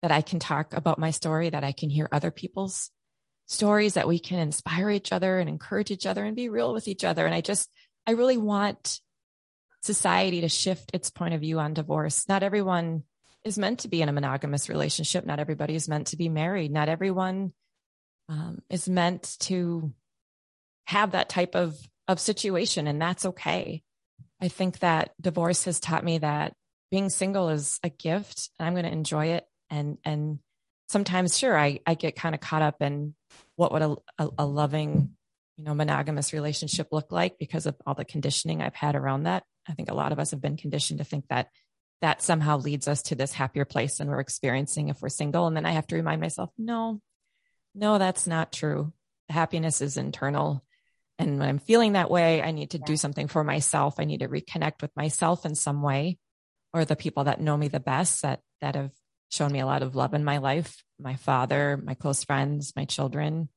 that 0.01 0.11
I 0.11 0.21
can 0.21 0.39
talk 0.39 0.73
about 0.73 0.99
my 0.99 1.11
story, 1.11 1.49
that 1.49 1.63
I 1.63 1.71
can 1.71 1.89
hear 1.89 2.07
other 2.11 2.29
people's 2.29 2.91
stories 3.47 3.95
that 3.95 4.07
we 4.07 4.19
can 4.19 4.39
inspire 4.39 4.89
each 4.89 5.11
other 5.11 5.39
and 5.39 5.49
encourage 5.49 5.91
each 5.91 6.05
other 6.05 6.23
and 6.23 6.35
be 6.35 6.49
real 6.49 6.73
with 6.73 6.87
each 6.87 7.03
other. 7.03 7.25
And 7.25 7.33
I 7.33 7.41
just, 7.41 7.69
I 8.05 8.11
really 8.11 8.37
want 8.37 8.99
society 9.81 10.41
to 10.41 10.49
shift 10.49 10.91
its 10.93 11.09
point 11.09 11.33
of 11.33 11.41
view 11.41 11.59
on 11.59 11.73
divorce. 11.73 12.27
Not 12.27 12.43
everyone 12.43 13.03
is 13.43 13.57
meant 13.57 13.79
to 13.79 13.87
be 13.87 14.01
in 14.01 14.09
a 14.09 14.13
monogamous 14.13 14.69
relationship. 14.69 15.25
Not 15.25 15.39
everybody 15.39 15.75
is 15.75 15.87
meant 15.87 16.07
to 16.07 16.17
be 16.17 16.29
married. 16.29 16.71
Not 16.71 16.89
everyone 16.89 17.53
um, 18.29 18.59
is 18.69 18.89
meant 18.89 19.37
to 19.41 19.93
have 20.85 21.11
that 21.11 21.29
type 21.29 21.55
of, 21.55 21.77
of 22.07 22.19
situation. 22.19 22.87
And 22.87 23.01
that's 23.01 23.25
okay. 23.25 23.83
I 24.41 24.47
think 24.47 24.79
that 24.79 25.11
divorce 25.19 25.65
has 25.65 25.79
taught 25.79 26.03
me 26.03 26.19
that 26.19 26.53
being 26.91 27.09
single 27.09 27.49
is 27.49 27.79
a 27.83 27.89
gift 27.89 28.49
and 28.59 28.67
I'm 28.67 28.73
going 28.73 28.85
to 28.85 28.91
enjoy 28.91 29.27
it 29.27 29.45
and, 29.69 29.97
and 30.05 30.39
sometimes 30.87 31.37
sure 31.37 31.57
i 31.57 31.79
i 31.85 31.93
get 31.93 32.15
kind 32.15 32.35
of 32.35 32.41
caught 32.41 32.61
up 32.61 32.81
in 32.81 33.15
what 33.55 33.71
would 33.71 33.81
a, 33.81 33.95
a, 34.19 34.29
a, 34.39 34.45
loving 34.45 35.11
you 35.57 35.63
know 35.63 35.73
monogamous 35.73 36.33
relationship 36.33 36.87
look 36.91 37.11
like 37.11 37.37
because 37.39 37.65
of 37.65 37.75
all 37.85 37.93
the 37.93 38.05
conditioning 38.05 38.61
i've 38.61 38.75
had 38.75 38.95
around 38.95 39.23
that 39.23 39.43
i 39.67 39.73
think 39.73 39.89
a 39.89 39.95
lot 39.95 40.11
of 40.11 40.19
us 40.19 40.31
have 40.31 40.41
been 40.41 40.57
conditioned 40.57 40.99
to 40.99 41.05
think 41.05 41.25
that 41.29 41.49
that 42.01 42.21
somehow 42.21 42.57
leads 42.57 42.87
us 42.87 43.01
to 43.01 43.15
this 43.15 43.31
happier 43.31 43.65
place 43.65 43.97
than 43.97 44.07
we're 44.07 44.19
experiencing 44.19 44.89
if 44.89 45.01
we're 45.01 45.09
single 45.09 45.47
and 45.47 45.55
then 45.55 45.65
i 45.65 45.71
have 45.71 45.87
to 45.87 45.95
remind 45.95 46.21
myself 46.21 46.49
no 46.57 46.99
no 47.73 47.97
that's 47.97 48.27
not 48.27 48.51
true 48.51 48.91
happiness 49.29 49.81
is 49.81 49.97
internal 49.97 50.63
and 51.19 51.39
when 51.39 51.49
i'm 51.49 51.59
feeling 51.59 51.93
that 51.93 52.11
way 52.11 52.41
i 52.41 52.51
need 52.51 52.71
to 52.71 52.79
do 52.79 52.97
something 52.97 53.27
for 53.27 53.43
myself 53.43 53.95
i 53.99 54.03
need 54.03 54.19
to 54.19 54.27
reconnect 54.27 54.81
with 54.81 54.91
myself 54.95 55.45
in 55.45 55.55
some 55.55 55.81
way 55.81 56.17
or 56.73 56.85
the 56.85 56.95
people 56.95 57.23
that 57.23 57.39
know 57.39 57.55
me 57.55 57.67
the 57.67 57.79
best 57.79 58.21
that 58.21 58.41
that 58.61 58.75
have 58.75 58.91
shown 59.31 59.51
me 59.51 59.59
a 59.59 59.65
lot 59.65 59.83
of 59.83 59.95
love 59.95 60.13
in 60.13 60.23
my 60.23 60.37
life, 60.37 60.83
my 60.99 61.15
father, 61.15 61.79
my 61.83 61.93
close 61.93 62.23
friends, 62.23 62.73
my 62.75 62.85
children, 62.85 63.49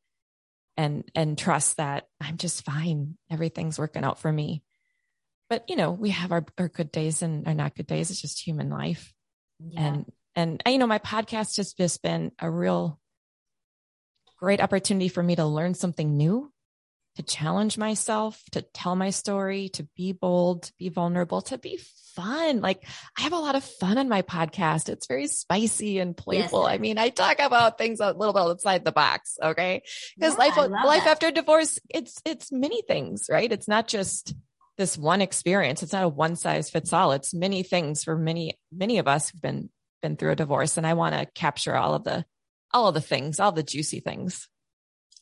and 0.76 1.04
and 1.14 1.38
trust 1.38 1.76
that 1.76 2.06
I'm 2.20 2.36
just 2.36 2.64
fine. 2.64 3.16
Everything's 3.30 3.78
working 3.78 4.04
out 4.04 4.18
for 4.18 4.30
me. 4.30 4.62
But 5.48 5.64
you 5.68 5.76
know, 5.76 5.92
we 5.92 6.10
have 6.10 6.32
our, 6.32 6.44
our 6.58 6.68
good 6.68 6.92
days 6.92 7.22
and 7.22 7.46
our 7.46 7.54
not 7.54 7.74
good 7.74 7.86
days. 7.86 8.10
It's 8.10 8.20
just 8.20 8.44
human 8.44 8.70
life. 8.70 9.12
Yeah. 9.60 9.80
And 9.80 10.12
and 10.34 10.62
you 10.66 10.78
know, 10.78 10.86
my 10.86 10.98
podcast 10.98 11.56
has 11.56 11.72
just 11.72 12.02
been 12.02 12.32
a 12.38 12.50
real 12.50 12.98
great 14.38 14.60
opportunity 14.60 15.08
for 15.08 15.22
me 15.22 15.36
to 15.36 15.44
learn 15.44 15.74
something 15.74 16.16
new 16.16 16.52
to 17.18 17.24
challenge 17.24 17.76
myself, 17.76 18.40
to 18.52 18.62
tell 18.62 18.94
my 18.94 19.10
story, 19.10 19.70
to 19.70 19.82
be 19.96 20.12
bold, 20.12 20.62
to 20.62 20.72
be 20.78 20.88
vulnerable, 20.88 21.42
to 21.42 21.58
be 21.58 21.80
fun. 22.14 22.60
Like 22.60 22.86
I 23.18 23.22
have 23.22 23.32
a 23.32 23.38
lot 23.38 23.56
of 23.56 23.64
fun 23.64 23.98
on 23.98 24.08
my 24.08 24.22
podcast. 24.22 24.88
It's 24.88 25.08
very 25.08 25.26
spicy 25.26 25.98
and 25.98 26.16
playful. 26.16 26.62
Yes. 26.62 26.74
I 26.74 26.78
mean, 26.78 26.96
I 26.96 27.08
talk 27.08 27.40
about 27.40 27.76
things 27.76 27.98
a 27.98 28.12
little 28.12 28.32
bit 28.32 28.42
outside 28.42 28.84
the 28.84 28.92
box. 28.92 29.36
Okay. 29.42 29.82
Because 30.14 30.34
yeah, 30.34 30.38
life, 30.38 30.56
life 30.56 31.04
that. 31.04 31.10
after 31.10 31.32
divorce, 31.32 31.80
it's, 31.90 32.22
it's 32.24 32.52
many 32.52 32.82
things, 32.82 33.26
right? 33.28 33.50
It's 33.50 33.66
not 33.66 33.88
just 33.88 34.32
this 34.76 34.96
one 34.96 35.20
experience. 35.20 35.82
It's 35.82 35.92
not 35.92 36.04
a 36.04 36.08
one 36.08 36.36
size 36.36 36.70
fits 36.70 36.92
all. 36.92 37.10
It's 37.10 37.34
many 37.34 37.64
things 37.64 38.04
for 38.04 38.16
many, 38.16 38.60
many 38.72 38.98
of 38.98 39.08
us 39.08 39.30
who've 39.30 39.42
been, 39.42 39.70
been 40.02 40.16
through 40.16 40.30
a 40.30 40.36
divorce. 40.36 40.76
And 40.76 40.86
I 40.86 40.94
want 40.94 41.16
to 41.16 41.26
capture 41.34 41.74
all 41.74 41.94
of 41.94 42.04
the, 42.04 42.24
all 42.72 42.86
of 42.86 42.94
the 42.94 43.00
things, 43.00 43.40
all 43.40 43.50
the 43.50 43.64
juicy 43.64 43.98
things. 43.98 44.48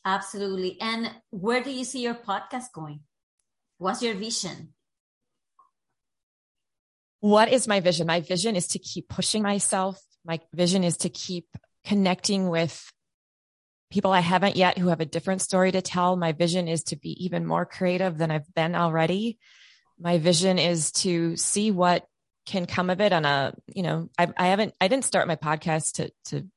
Absolutely. 0.07 0.77
And 0.79 1.11
where 1.31 1.61
do 1.61 1.69
you 1.69 1.83
see 1.83 2.01
your 2.01 2.13
podcast 2.15 2.71
going? 2.73 3.01
What's 3.77 4.01
your 4.01 4.15
vision? 4.15 4.69
What 7.19 7.51
is 7.51 7.67
my 7.67 7.81
vision? 7.81 8.07
My 8.07 8.21
vision 8.21 8.55
is 8.55 8.67
to 8.67 8.79
keep 8.79 9.09
pushing 9.09 9.43
myself. 9.43 10.01
My 10.23 10.39
vision 10.53 10.85
is 10.85 10.95
to 10.97 11.09
keep 11.09 11.45
connecting 11.83 12.47
with 12.47 12.89
people 13.91 14.13
I 14.13 14.21
haven't 14.21 14.55
yet 14.55 14.77
who 14.77 14.87
have 14.87 15.01
a 15.01 15.05
different 15.05 15.41
story 15.41 15.73
to 15.73 15.81
tell. 15.81 16.15
My 16.15 16.31
vision 16.31 16.69
is 16.69 16.85
to 16.85 16.95
be 16.95 17.25
even 17.25 17.45
more 17.45 17.65
creative 17.65 18.17
than 18.17 18.31
I've 18.31 18.53
been 18.53 18.75
already. 18.75 19.39
My 19.99 20.19
vision 20.19 20.57
is 20.57 20.93
to 21.03 21.35
see 21.35 21.71
what 21.71 22.05
can 22.45 22.65
come 22.65 22.89
of 22.89 23.01
it 23.01 23.11
on 23.11 23.25
a, 23.25 23.53
you 23.67 23.83
know, 23.83 24.09
I, 24.17 24.29
I 24.37 24.47
haven't, 24.47 24.73
I 24.79 24.87
didn't 24.87 25.03
start 25.03 25.27
my 25.27 25.35
podcast 25.35 25.95
to, 25.95 26.11
to 26.29 26.47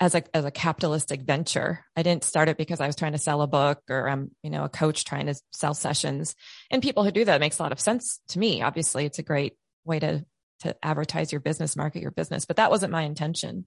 as 0.00 0.14
a 0.14 0.22
as 0.34 0.44
a 0.44 0.50
capitalistic 0.50 1.22
venture. 1.22 1.84
I 1.94 2.02
didn't 2.02 2.24
start 2.24 2.48
it 2.48 2.56
because 2.56 2.80
I 2.80 2.86
was 2.86 2.96
trying 2.96 3.12
to 3.12 3.18
sell 3.18 3.42
a 3.42 3.46
book 3.46 3.80
or 3.90 4.08
I'm, 4.08 4.30
you 4.42 4.50
know, 4.50 4.64
a 4.64 4.68
coach 4.68 5.04
trying 5.04 5.26
to 5.26 5.34
sell 5.52 5.74
sessions. 5.74 6.34
And 6.70 6.82
people 6.82 7.04
who 7.04 7.10
do 7.10 7.26
that 7.26 7.40
makes 7.40 7.58
a 7.58 7.62
lot 7.62 7.72
of 7.72 7.80
sense 7.80 8.20
to 8.28 8.38
me. 8.38 8.62
Obviously, 8.62 9.04
it's 9.04 9.18
a 9.18 9.24
great 9.24 9.56
way 9.84 9.98
to 10.00 10.24
to 10.60 10.76
advertise 10.82 11.32
your 11.32 11.40
business, 11.40 11.76
market 11.76 12.02
your 12.02 12.10
business, 12.10 12.44
but 12.44 12.56
that 12.56 12.70
wasn't 12.70 12.92
my 12.92 13.02
intention. 13.02 13.66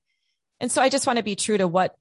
And 0.60 0.72
so 0.72 0.82
I 0.82 0.89
just 0.89 1.08
want 1.08 1.17
to 1.17 1.24
be 1.24 1.36
true 1.36 1.58
to 1.58 1.67
what 1.67 1.96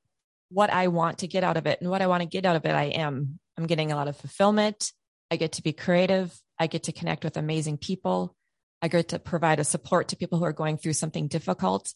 what 0.48 0.70
I 0.70 0.88
want 0.88 1.18
to 1.18 1.26
get 1.26 1.44
out 1.44 1.56
of 1.56 1.66
it 1.66 1.80
and 1.80 1.90
what 1.90 2.02
I 2.02 2.06
want 2.06 2.22
to 2.22 2.28
get 2.28 2.46
out 2.46 2.56
of 2.56 2.64
it. 2.64 2.72
I 2.72 2.84
am 2.84 3.38
I'm 3.58 3.66
getting 3.66 3.92
a 3.92 3.96
lot 3.96 4.08
of 4.08 4.16
fulfillment. 4.16 4.92
I 5.30 5.36
get 5.36 5.52
to 5.52 5.62
be 5.62 5.72
creative. 5.72 6.34
I 6.58 6.66
get 6.66 6.84
to 6.84 6.92
connect 6.92 7.24
with 7.24 7.36
amazing 7.36 7.78
people. 7.78 8.34
I 8.80 8.88
get 8.88 9.08
to 9.10 9.18
provide 9.18 9.60
a 9.60 9.64
support 9.64 10.08
to 10.08 10.16
people 10.16 10.38
who 10.38 10.44
are 10.44 10.52
going 10.52 10.76
through 10.76 10.94
something 10.94 11.28
difficult. 11.28 11.92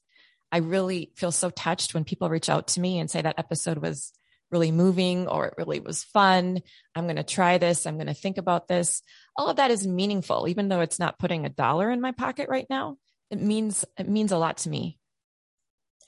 I 0.52 0.58
really 0.58 1.12
feel 1.16 1.32
so 1.32 1.50
touched 1.50 1.94
when 1.94 2.04
people 2.04 2.28
reach 2.28 2.48
out 2.48 2.68
to 2.68 2.80
me 2.80 2.98
and 2.98 3.10
say 3.10 3.22
that 3.22 3.38
episode 3.38 3.78
was 3.78 4.12
really 4.50 4.70
moving 4.70 5.26
or 5.26 5.46
it 5.46 5.54
really 5.58 5.80
was 5.80 6.04
fun. 6.04 6.60
I'm 6.94 7.04
going 7.04 7.16
to 7.16 7.24
try 7.24 7.58
this. 7.58 7.86
I'm 7.86 7.96
going 7.96 8.06
to 8.06 8.14
think 8.14 8.38
about 8.38 8.68
this. 8.68 9.02
All 9.36 9.48
of 9.48 9.56
that 9.56 9.70
is 9.70 9.86
meaningful, 9.86 10.46
even 10.48 10.68
though 10.68 10.80
it's 10.80 11.00
not 11.00 11.18
putting 11.18 11.44
a 11.44 11.48
dollar 11.50 11.90
in 11.90 12.00
my 12.00 12.12
pocket 12.12 12.48
right 12.48 12.66
now. 12.70 12.96
it 13.30 13.40
means 13.40 13.84
it 13.98 14.08
means 14.08 14.32
a 14.32 14.38
lot 14.38 14.58
to 14.58 14.68
me. 14.68 14.98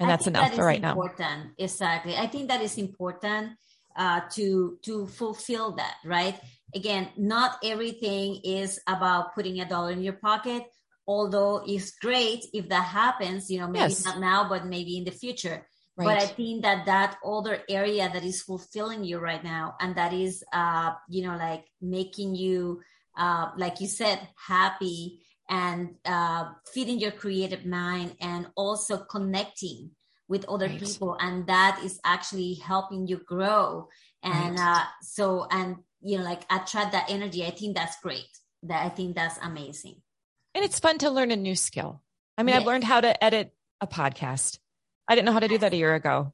And 0.01 0.09
that's 0.09 0.29
enough 0.29 0.51
that 0.51 0.57
for 0.57 0.64
right 0.64 0.83
important. 0.83 1.18
now. 1.18 1.51
Exactly. 1.59 2.16
I 2.16 2.29
think 2.29 2.48
that 2.48 2.62
is 2.62 2.79
important 2.79 3.55
uh, 3.96 4.20
to 4.35 4.79
to 4.83 5.07
fulfill 5.09 5.72
that, 5.72 5.96
right? 6.05 6.38
Again, 6.74 7.09
not 7.16 7.59
everything 7.64 8.40
is 8.44 8.79
about 8.87 9.35
putting 9.35 9.61
a 9.61 9.68
dollar 9.68 9.90
in 9.90 10.03
your 10.03 10.12
pocket, 10.12 10.62
although 11.08 11.64
it's 11.66 11.92
great 11.92 12.44
if 12.52 12.68
that 12.68 12.84
happens, 12.84 13.50
you 13.50 13.58
know, 13.58 13.66
maybe 13.66 13.96
Yes. 13.96 14.04
not 14.04 14.20
now, 14.20 14.48
but 14.48 14.66
maybe 14.66 14.98
in 14.98 15.04
the 15.04 15.10
future. 15.10 15.66
Right. 15.96 16.04
But 16.04 16.18
I 16.18 16.26
think 16.26 16.62
that 16.62 16.86
that 16.86 17.16
other 17.24 17.62
area 17.68 18.08
that 18.12 18.22
is 18.24 18.42
fulfilling 18.42 19.02
you 19.04 19.18
right 19.18 19.42
now, 19.42 19.74
and 19.80 19.96
that 19.96 20.12
is, 20.12 20.44
uh, 20.52 20.92
you 21.08 21.22
know, 21.26 21.36
like 21.36 21.64
making 21.80 22.36
you, 22.36 22.82
uh, 23.16 23.50
like 23.56 23.80
you 23.80 23.88
said, 23.88 24.20
happy 24.36 25.22
and 25.48 25.96
uh, 26.04 26.52
feeding 26.72 27.00
your 27.00 27.10
creative 27.10 27.64
mind, 27.64 28.14
and 28.20 28.46
also 28.54 28.98
connecting 28.98 29.90
with 30.28 30.44
other 30.44 30.68
Right. 30.68 30.78
people, 30.78 31.16
and 31.18 31.46
that 31.46 31.80
is 31.82 31.98
actually 32.04 32.54
helping 32.54 33.06
you 33.08 33.16
grow. 33.26 33.88
And 34.22 34.58
Right. 34.58 34.60
uh, 34.60 34.84
so, 35.02 35.46
and 35.50 35.78
you 36.02 36.18
know, 36.18 36.24
like 36.24 36.42
attract 36.50 36.92
that 36.92 37.06
energy. 37.08 37.46
I 37.46 37.50
think 37.50 37.74
that's 37.74 37.98
great. 38.02 38.28
That 38.64 38.84
I 38.84 38.90
think 38.90 39.16
that's 39.16 39.38
amazing. 39.38 40.02
And 40.58 40.64
it's 40.64 40.80
fun 40.80 40.98
to 40.98 41.10
learn 41.10 41.30
a 41.30 41.36
new 41.36 41.54
skill. 41.54 42.02
I 42.36 42.42
mean, 42.42 42.56
I've 42.56 42.66
learned 42.66 42.82
how 42.82 43.00
to 43.00 43.24
edit 43.24 43.54
a 43.80 43.86
podcast. 43.86 44.58
I 45.06 45.14
didn't 45.14 45.26
know 45.26 45.32
how 45.32 45.38
to 45.38 45.46
do 45.46 45.58
that 45.58 45.72
a 45.72 45.76
year 45.76 45.94
ago. 45.94 46.32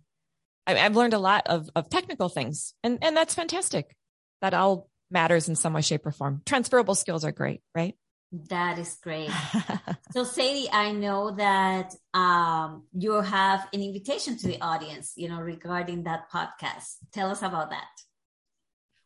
I, 0.67 0.79
I've 0.79 0.97
learned 0.97 1.13
a 1.13 1.19
lot 1.19 1.47
of, 1.47 1.69
of 1.77 1.91
technical 1.91 2.31
things 2.31 2.73
and, 2.83 2.99
and 3.03 3.15
that's 3.15 3.35
fantastic. 3.35 3.95
That 4.41 4.55
all 4.55 4.89
matters 5.11 5.51
in 5.51 5.57
some 5.57 5.75
way, 5.75 5.83
shape 5.83 6.07
or 6.07 6.11
form. 6.11 6.41
Transferable 6.47 6.95
skills 6.95 7.23
are 7.23 7.33
great, 7.33 7.61
right? 7.75 7.97
That 8.49 8.79
is 8.79 8.97
great. 9.03 9.31
So 10.13 10.23
Sadie, 10.23 10.71
I 10.71 10.93
know 10.93 11.33
that 11.33 11.93
um, 12.15 12.85
you 12.93 13.15
have 13.15 13.67
an 13.73 13.83
invitation 13.83 14.39
to 14.39 14.47
the 14.47 14.61
audience, 14.61 15.13
you 15.17 15.29
know, 15.29 15.41
regarding 15.41 16.05
that 16.05 16.31
podcast. 16.31 16.99
Tell 17.13 17.33
us 17.33 17.43
about 17.43 17.71
that. 17.71 17.89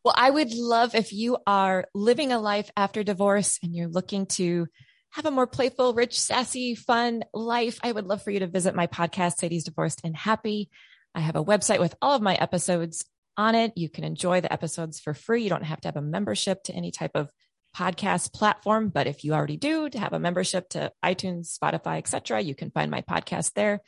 Well, 0.05 0.13
I 0.15 0.29
would 0.29 0.53
love 0.53 0.93
if 0.93 1.11
you 1.11 1.39
are 1.47 1.85
living 1.95 2.31
a 2.31 2.39
life 2.39 2.69
after 2.77 3.03
divorce 3.03 3.57
and 3.63 3.75
you're 3.75 3.87
looking 3.87 4.27
to 4.27 4.67
have 5.11 5.25
a 5.25 5.31
more 5.31 5.47
playful, 5.47 5.93
rich, 5.93 6.19
sassy, 6.19 6.75
fun 6.75 7.23
life. 7.33 7.79
I 7.83 7.91
would 7.91 8.05
love 8.05 8.21
for 8.21 8.31
you 8.31 8.39
to 8.39 8.47
visit 8.47 8.75
my 8.75 8.87
podcast, 8.87 9.37
Sadie's 9.37 9.63
Divorced 9.63 10.01
and 10.03 10.15
Happy. 10.15 10.69
I 11.15 11.21
have 11.21 11.35
a 11.35 11.43
website 11.43 11.79
with 11.79 11.95
all 12.01 12.15
of 12.15 12.21
my 12.21 12.35
episodes 12.35 13.05
on 13.35 13.55
it. 13.55 13.73
You 13.75 13.89
can 13.89 14.03
enjoy 14.03 14.41
the 14.41 14.53
episodes 14.53 14.99
for 14.99 15.13
free. 15.13 15.43
You 15.43 15.49
don't 15.49 15.63
have 15.63 15.81
to 15.81 15.87
have 15.87 15.95
a 15.95 16.01
membership 16.01 16.63
to 16.63 16.73
any 16.73 16.91
type 16.91 17.11
of 17.15 17.31
podcast 17.75 18.33
platform, 18.33 18.89
but 18.89 19.07
if 19.07 19.23
you 19.23 19.33
already 19.33 19.57
do 19.57 19.89
to 19.89 19.99
have 19.99 20.13
a 20.13 20.19
membership 20.19 20.69
to 20.69 20.91
iTunes, 21.03 21.57
Spotify, 21.57 21.97
etc., 21.97 22.41
you 22.41 22.55
can 22.55 22.71
find 22.71 22.91
my 22.91 23.01
podcast 23.01 23.53
there. 23.53 23.81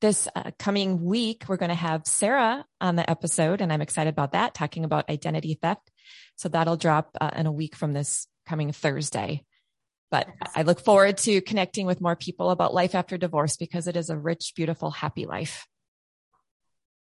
This 0.00 0.28
uh, 0.34 0.50
coming 0.58 1.02
week, 1.02 1.44
we're 1.48 1.56
going 1.56 1.70
to 1.70 1.74
have 1.74 2.06
Sarah 2.06 2.66
on 2.80 2.96
the 2.96 3.08
episode, 3.08 3.60
and 3.62 3.72
I'm 3.72 3.80
excited 3.80 4.10
about 4.10 4.32
that, 4.32 4.54
talking 4.54 4.84
about 4.84 5.08
identity 5.08 5.58
theft. 5.60 5.90
So 6.36 6.50
that'll 6.50 6.76
drop 6.76 7.16
uh, 7.18 7.30
in 7.34 7.46
a 7.46 7.52
week 7.52 7.74
from 7.74 7.94
this 7.94 8.26
coming 8.46 8.72
Thursday. 8.72 9.44
But 10.10 10.28
I 10.54 10.62
look 10.62 10.80
forward 10.80 11.18
to 11.18 11.40
connecting 11.40 11.86
with 11.86 12.00
more 12.00 12.14
people 12.16 12.50
about 12.50 12.72
life 12.72 12.94
after 12.94 13.18
divorce 13.18 13.56
because 13.56 13.88
it 13.88 13.96
is 13.96 14.08
a 14.08 14.16
rich, 14.16 14.52
beautiful, 14.54 14.90
happy 14.90 15.26
life. 15.26 15.66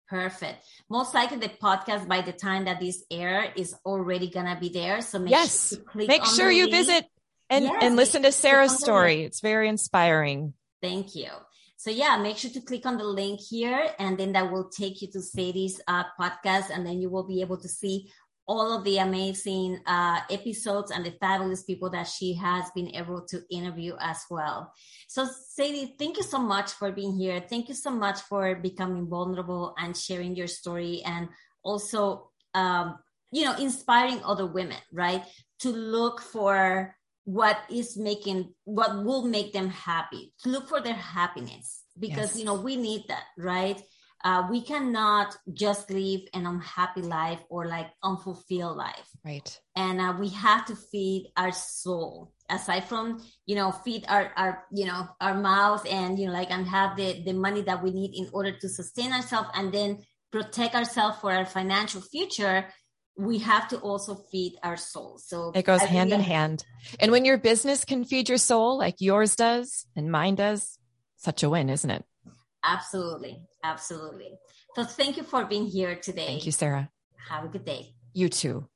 Perfect. 0.07 0.65
Most 0.89 1.13
likely 1.13 1.37
the 1.37 1.49
podcast 1.49 2.07
by 2.07 2.21
the 2.21 2.33
time 2.33 2.65
that 2.65 2.79
this 2.79 3.03
air 3.09 3.51
is 3.55 3.75
already 3.85 4.29
gonna 4.29 4.57
be 4.59 4.69
there. 4.69 5.01
So 5.01 5.19
make 5.19 5.31
Yes. 5.31 5.69
sure 5.69 6.05
Make 6.05 6.21
on 6.21 6.35
sure 6.35 6.51
you 6.51 6.63
link. 6.63 6.75
visit 6.75 7.05
and, 7.49 7.65
Yes, 7.65 7.83
and 7.83 7.95
listen 7.95 8.21
to 8.23 8.31
Sarah's 8.31 8.71
click 8.71 8.75
on 8.75 8.79
the 8.79 8.85
story. 8.85 9.23
It's 9.23 9.39
very 9.41 9.67
inspiring. 9.69 10.53
Thank 10.81 11.15
you. 11.15 11.29
So 11.77 11.89
yeah, 11.89 12.17
make 12.17 12.37
sure 12.37 12.51
to 12.51 12.61
click 12.61 12.85
on 12.85 12.97
the 12.97 13.03
link 13.03 13.41
here, 13.41 13.93
and 13.99 14.17
then 14.17 14.31
that 14.33 14.51
will 14.51 14.69
take 14.69 15.01
you 15.01 15.09
to 15.11 15.21
Sadie's 15.21 15.81
uh, 15.87 16.05
podcast, 16.19 16.69
and 16.69 16.85
then 16.85 17.01
you 17.01 17.09
will 17.09 17.27
be 17.27 17.41
able 17.41 17.57
to 17.57 17.67
see 17.67 18.09
all 18.45 18.77
of 18.77 18.83
the 18.83 18.97
amazing 18.97 19.79
uh, 19.85 20.19
episodes 20.29 20.91
and 20.91 21.05
the 21.05 21.11
fabulous 21.19 21.63
people 21.63 21.89
that 21.89 22.07
she 22.07 22.33
has 22.33 22.65
been 22.75 22.93
able 22.95 23.21
to 23.21 23.41
interview 23.49 23.95
as 23.99 24.25
well. 24.29 24.73
So 25.07 25.25
Sadie, 25.49 25.95
thank 25.97 26.17
you 26.17 26.23
so 26.23 26.39
much 26.39 26.71
for 26.71 26.91
being 26.91 27.15
here. 27.15 27.41
Thank 27.49 27.69
you 27.69 27.75
so 27.75 27.89
much 27.89 28.19
for 28.21 28.55
becoming 28.55 29.07
vulnerable 29.07 29.73
and 29.77 29.95
sharing 29.95 30.35
your 30.35 30.47
story, 30.47 31.01
and 31.05 31.29
also, 31.63 32.31
um, 32.53 32.99
you 33.31 33.45
know, 33.45 33.55
inspiring 33.55 34.21
other 34.23 34.45
women, 34.45 34.77
right, 34.91 35.23
to 35.59 35.69
look 35.69 36.19
for 36.19 36.95
what 37.25 37.57
is 37.71 37.95
making 37.95 38.53
what 38.65 39.03
will 39.03 39.23
make 39.23 39.53
them 39.53 39.69
happy 39.69 40.33
to 40.43 40.49
look 40.49 40.67
for 40.67 40.81
their 40.81 40.93
happiness 40.93 41.83
because 41.97 42.35
Yes. 42.35 42.39
you 42.39 42.43
know 42.43 42.55
we 42.55 42.75
need 42.75 43.03
that 43.07 43.23
right 43.37 43.81
uh, 44.23 44.47
we 44.49 44.61
cannot 44.61 45.35
just 45.53 45.89
live 45.89 46.21
an 46.33 46.45
unhappy 46.45 47.01
life 47.01 47.39
or 47.49 47.67
like 47.67 47.89
unfulfilled 48.03 48.77
life 48.77 49.09
Right. 49.25 49.59
and 49.75 49.99
uh, 49.99 50.13
we 50.19 50.29
have 50.29 50.65
to 50.65 50.75
feed 50.75 51.31
our 51.35 51.51
soul 51.51 52.33
aside 52.49 52.85
from 52.85 53.23
you 53.45 53.55
know 53.55 53.71
feed 53.71 54.05
our 54.07 54.31
our 54.35 54.65
you 54.71 54.85
know 54.85 55.07
our 55.21 55.35
mouth 55.35 55.85
and 55.89 56.19
you 56.19 56.27
know 56.27 56.33
like 56.33 56.51
and 56.51 56.67
have 56.67 56.95
the 56.97 57.23
the 57.23 57.33
money 57.33 57.61
that 57.61 57.83
we 57.83 57.91
need 57.91 58.11
in 58.15 58.29
order 58.33 58.51
to 58.51 58.69
sustain 58.69 59.11
ourselves 59.13 59.49
and 59.55 59.73
then 59.73 59.99
protect 60.31 60.75
ourselves 60.75 61.17
for 61.19 61.31
our 61.31 61.45
financial 61.45 62.01
future 62.01 62.65
we 63.15 63.37
have 63.39 63.67
to 63.67 63.77
also 63.77 64.15
feed 64.31 64.53
our 64.63 64.75
soul 64.75 65.19
so 65.19 65.51
It 65.53 65.65
goes 65.65 65.81
hand 65.81 66.11
in 66.11 66.21
hand. 66.21 66.65
And 66.99 67.11
when 67.11 67.25
your 67.25 67.37
business 67.37 67.85
can 67.85 68.03
feed 68.05 68.27
your 68.27 68.39
soul 68.39 68.77
like 68.77 68.95
yours 68.99 69.35
does 69.35 69.85
and 69.95 70.11
mine 70.11 70.35
does, 70.35 70.79
such 71.17 71.43
a 71.43 71.49
win, 71.49 71.69
isn't 71.69 71.89
it? 71.89 72.03
Absolutely. 72.63 73.41
Absolutely. 73.63 74.37
So 74.75 74.83
thank 74.83 75.17
you 75.17 75.23
for 75.23 75.45
being 75.45 75.65
here 75.65 75.95
today. 75.95 76.25
Thank 76.25 76.45
you, 76.45 76.51
Sarah. 76.51 76.89
Have 77.29 77.45
a 77.45 77.47
good 77.47 77.65
day. 77.65 77.95
You 78.13 78.29
too. 78.29 78.67